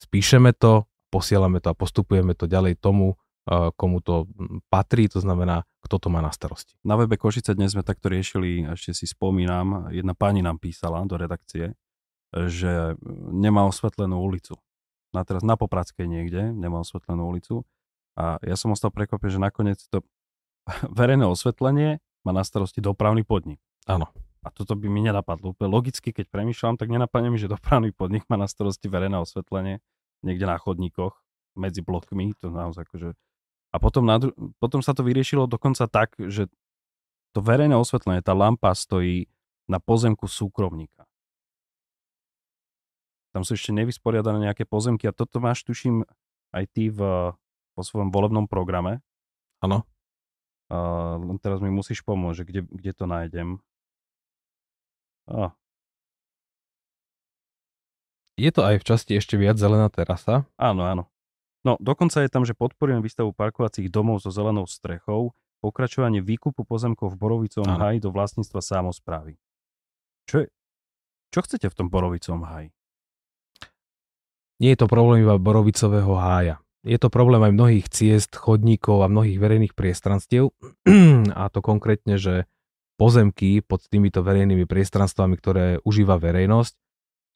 spíšeme 0.00 0.56
to, 0.56 0.88
posielame 1.12 1.60
to 1.60 1.72
a 1.72 1.76
postupujeme 1.76 2.32
to 2.32 2.48
ďalej 2.48 2.80
tomu, 2.80 3.18
komu 3.48 4.04
to 4.04 4.28
patrí, 4.68 5.08
to 5.08 5.24
znamená, 5.24 5.64
kto 5.80 5.96
to 5.96 6.08
má 6.12 6.20
na 6.20 6.28
starosti. 6.28 6.76
Na 6.84 7.00
webe 7.00 7.16
Košice 7.16 7.56
dnes 7.56 7.72
sme 7.72 7.80
takto 7.80 8.12
riešili, 8.12 8.68
ešte 8.76 8.92
si 8.92 9.08
spomínam, 9.08 9.88
jedna 9.88 10.12
pani 10.12 10.44
nám 10.44 10.60
písala 10.60 11.00
do 11.08 11.16
redakcie, 11.16 11.72
že 12.32 12.92
nemá 13.32 13.64
osvetlenú 13.64 14.20
ulicu. 14.20 14.60
Na 15.16 15.24
teraz 15.24 15.40
na 15.40 15.56
Popradskej 15.56 16.04
niekde 16.04 16.52
nemá 16.52 16.84
osvetlenú 16.84 17.24
ulicu 17.24 17.64
a 18.12 18.36
ja 18.44 18.52
som 18.60 18.76
ostal 18.76 18.92
prekvapený, 18.92 19.40
že 19.40 19.40
nakoniec 19.40 19.80
to 19.88 20.04
verejné 20.92 21.24
osvetlenie 21.24 22.00
má 22.22 22.32
na 22.36 22.44
starosti 22.44 22.84
dopravný 22.84 23.24
podnik. 23.24 23.60
Áno. 23.88 24.10
A 24.44 24.48
toto 24.54 24.78
by 24.78 24.86
mi 24.86 25.02
nenapadlo. 25.02 25.52
Úplne 25.56 25.68
logicky, 25.68 26.14
keď 26.14 26.30
premýšľam, 26.30 26.78
tak 26.78 26.88
nenapadne 26.92 27.32
mi, 27.32 27.38
že 27.40 27.50
dopravný 27.50 27.90
podnik 27.90 28.24
má 28.30 28.38
na 28.38 28.46
starosti 28.46 28.86
verejné 28.86 29.18
osvetlenie 29.18 29.82
niekde 30.22 30.46
na 30.46 30.58
chodníkoch 30.58 31.14
medzi 31.58 31.82
blokmi, 31.82 32.34
to 32.38 32.50
naozaj 32.50 32.86
akože... 32.86 33.14
A 33.68 33.76
potom, 33.76 34.06
na 34.06 34.16
dru- 34.16 34.34
potom 34.62 34.80
sa 34.80 34.94
to 34.94 35.04
vyriešilo 35.04 35.44
dokonca 35.50 35.84
tak, 35.90 36.16
že 36.16 36.48
to 37.36 37.44
verejné 37.44 37.76
osvetlenie, 37.76 38.24
tá 38.24 38.32
lampa 38.32 38.72
stojí 38.72 39.28
na 39.68 39.82
pozemku 39.82 40.24
súkromníka. 40.24 41.04
Tam 43.36 43.44
sú 43.44 43.58
ešte 43.58 43.76
nevysporiadané 43.76 44.48
nejaké 44.48 44.64
pozemky 44.64 45.04
a 45.04 45.12
toto 45.12 45.38
máš, 45.38 45.66
tuším, 45.68 46.08
aj 46.56 46.64
ty 46.72 46.88
v, 46.88 47.30
po 47.76 47.82
svojom 47.84 48.08
volebnom 48.08 48.48
programe. 48.48 49.04
Áno. 49.60 49.84
Uh, 50.68 51.40
teraz 51.40 51.64
mi 51.64 51.72
musíš 51.72 52.04
pomôcť, 52.04 52.44
kde, 52.44 52.60
kde 52.68 52.92
to 52.92 53.04
nájdem. 53.08 53.48
Oh, 55.28 55.52
je 58.38 58.54
to 58.54 58.62
aj 58.62 58.78
v 58.78 58.86
časti 58.86 59.12
ešte 59.18 59.34
viac 59.34 59.58
zelená 59.58 59.90
terasa? 59.90 60.46
Áno, 60.54 60.86
áno. 60.86 61.10
No, 61.66 61.74
dokonca 61.82 62.22
je 62.22 62.30
tam, 62.30 62.46
že 62.46 62.54
podporujem 62.54 63.02
výstavu 63.02 63.34
parkovacích 63.34 63.90
domov 63.90 64.22
so 64.22 64.30
zelenou 64.30 64.62
strechou, 64.70 65.34
pokračovanie 65.58 66.22
výkupu 66.22 66.62
pozemkov 66.62 67.12
v 67.12 67.18
Borovicovom 67.18 67.66
haji 67.66 67.98
do 67.98 68.14
vlastníctva 68.14 68.62
samozprávy. 68.62 69.34
Čo, 70.30 70.46
je, 70.46 70.48
čo 71.34 71.42
chcete 71.42 71.66
v 71.66 71.74
tom 71.74 71.90
Borovicovom 71.90 72.46
haji? 72.46 72.70
Nie 74.62 74.78
je 74.78 74.78
to 74.78 74.86
problém 74.86 75.26
iba 75.26 75.34
Borovicového 75.34 76.14
hája. 76.14 76.62
Je 76.86 76.98
to 76.98 77.10
problém 77.10 77.42
aj 77.42 77.52
mnohých 77.54 77.86
ciest, 77.90 78.32
chodníkov 78.38 79.02
a 79.02 79.10
mnohých 79.10 79.38
verejných 79.42 79.74
priestranstiev. 79.74 80.54
a 81.40 81.44
to 81.50 81.58
konkrétne, 81.58 82.18
že 82.18 82.46
pozemky 82.98 83.62
pod 83.62 83.86
týmito 83.86 84.22
verejnými 84.22 84.66
priestranstvami, 84.66 85.34
ktoré 85.38 85.66
užíva 85.86 86.18
verejnosť, 86.18 86.74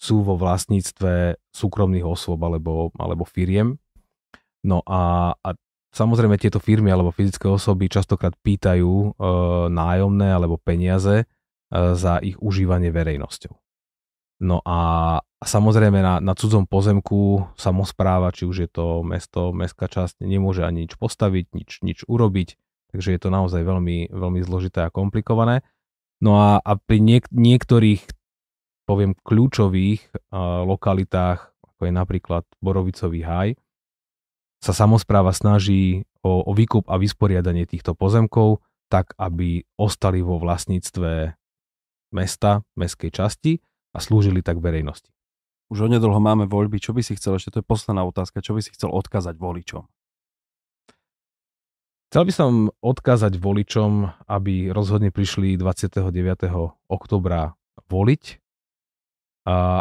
sú 0.02 0.26
vo 0.26 0.35
vlastníctve 0.35 1.38
súkromných 1.55 2.02
osôb 2.02 2.42
alebo, 2.42 2.90
alebo 2.98 3.22
firiem. 3.22 3.78
No 4.66 4.83
a, 4.83 5.35
a 5.38 5.48
samozrejme 5.94 6.38
tieto 6.38 6.59
firmy 6.59 6.90
alebo 6.90 7.14
fyzické 7.14 7.46
osoby 7.46 7.87
častokrát 7.87 8.35
pýtajú 8.42 8.90
e, 8.90 9.11
nájomné 9.70 10.35
alebo 10.35 10.59
peniaze 10.59 11.22
e, 11.22 11.24
za 11.94 12.18
ich 12.18 12.35
užívanie 12.42 12.90
verejnosťou. 12.90 13.55
No 14.42 14.59
a, 14.66 15.22
samozrejme 15.38 16.02
na, 16.02 16.18
na 16.18 16.35
cudzom 16.35 16.66
pozemku 16.66 17.46
samozpráva, 17.55 18.35
či 18.35 18.42
už 18.42 18.66
je 18.66 18.70
to 18.74 19.07
mesto, 19.07 19.55
mestská 19.55 19.87
časť, 19.87 20.26
nemôže 20.26 20.66
ani 20.66 20.90
nič 20.90 20.98
postaviť, 20.98 21.55
nič, 21.55 21.70
nič 21.87 21.98
urobiť, 22.11 22.59
takže 22.90 23.14
je 23.14 23.20
to 23.22 23.31
naozaj 23.31 23.62
veľmi, 23.62 24.11
veľmi 24.11 24.40
zložité 24.42 24.83
a 24.83 24.90
komplikované. 24.90 25.62
No 26.18 26.42
a, 26.42 26.59
a 26.59 26.74
pri 26.74 26.98
niek- 26.98 27.31
niektorých 27.31 28.02
poviem, 28.83 29.14
kľúčových 29.14 30.11
uh, 30.11 30.66
lokalitách, 30.66 31.55
ako 31.62 31.81
je 31.87 31.92
napríklad 31.94 32.44
Borovicový 32.59 33.22
haj, 33.22 33.48
sa 34.62 34.74
samozpráva 34.74 35.31
snaží 35.35 36.07
o, 36.22 36.42
o 36.46 36.52
výkup 36.55 36.87
a 36.90 36.98
vysporiadanie 36.98 37.66
týchto 37.66 37.94
pozemkov 37.94 38.62
tak, 38.90 39.14
aby 39.18 39.66
ostali 39.78 40.22
vo 40.22 40.38
vlastníctve 40.38 41.35
mesta, 42.14 42.66
mestskej 42.74 43.11
časti 43.11 43.52
a 43.92 43.98
slúžili 44.00 44.40
tak 44.40 44.59
verejnosti. 44.59 45.12
Už 45.72 45.88
onedlho 45.88 46.20
máme 46.20 46.44
voľby. 46.44 46.81
Čo 46.81 46.92
by 46.92 47.00
si 47.00 47.16
chcel, 47.16 47.40
ešte 47.40 47.57
to 47.57 47.59
je 47.64 47.70
posledná 47.70 48.05
otázka, 48.05 48.44
čo 48.44 48.52
by 48.52 48.61
si 48.61 48.76
chcel 48.76 48.92
odkázať 48.92 49.40
voličom? 49.40 49.88
Chcel 52.12 52.28
by 52.28 52.33
som 52.37 52.52
odkázať 52.85 53.40
voličom, 53.40 54.05
aby 54.28 54.68
rozhodne 54.68 55.09
prišli 55.09 55.57
29. 55.57 56.12
oktobra 56.92 57.57
voliť, 57.88 58.22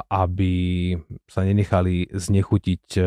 aby 0.08 0.54
sa 1.28 1.42
nenechali 1.44 2.08
znechutiť 2.08 2.86
e, 2.96 3.02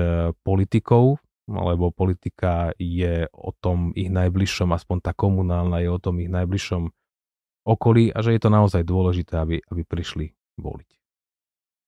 politikou, 0.44 1.16
lebo 1.48 1.88
politika 1.88 2.76
je 2.76 3.24
o 3.32 3.50
tom 3.56 3.96
ich 3.96 4.12
najbližšom, 4.12 4.76
aspoň 4.76 4.96
tá 5.08 5.16
komunálna 5.16 5.80
je 5.80 5.88
o 5.88 5.96
tom 5.96 6.20
ich 6.20 6.28
najbližšom 6.28 6.92
okolí 7.64 8.12
a 8.12 8.20
že 8.20 8.36
je 8.36 8.40
to 8.44 8.52
naozaj 8.52 8.84
dôležité, 8.84 9.40
aby, 9.40 9.56
aby 9.72 9.82
prišli 9.88 10.36
voliť. 10.58 10.90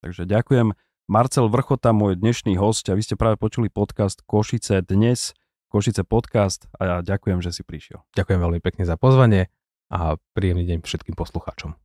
Takže 0.04 0.22
ďakujem. 0.28 0.76
Marcel 1.06 1.46
Vrchota, 1.46 1.94
môj 1.94 2.18
dnešný 2.18 2.58
host 2.58 2.90
a 2.90 2.98
vy 2.98 3.02
ste 3.06 3.14
práve 3.14 3.38
počuli 3.38 3.70
podcast 3.70 4.26
Košice 4.26 4.82
dnes. 4.82 5.38
Košice 5.70 6.02
podcast 6.02 6.66
a 6.78 6.80
ja 6.82 6.96
ďakujem, 7.02 7.42
že 7.42 7.54
si 7.54 7.62
prišiel. 7.62 8.02
Ďakujem 8.14 8.40
veľmi 8.42 8.60
pekne 8.62 8.86
za 8.86 8.98
pozvanie 8.98 9.50
a 9.90 10.18
príjemný 10.34 10.66
deň 10.66 10.82
všetkým 10.82 11.14
poslucháčom. 11.14 11.78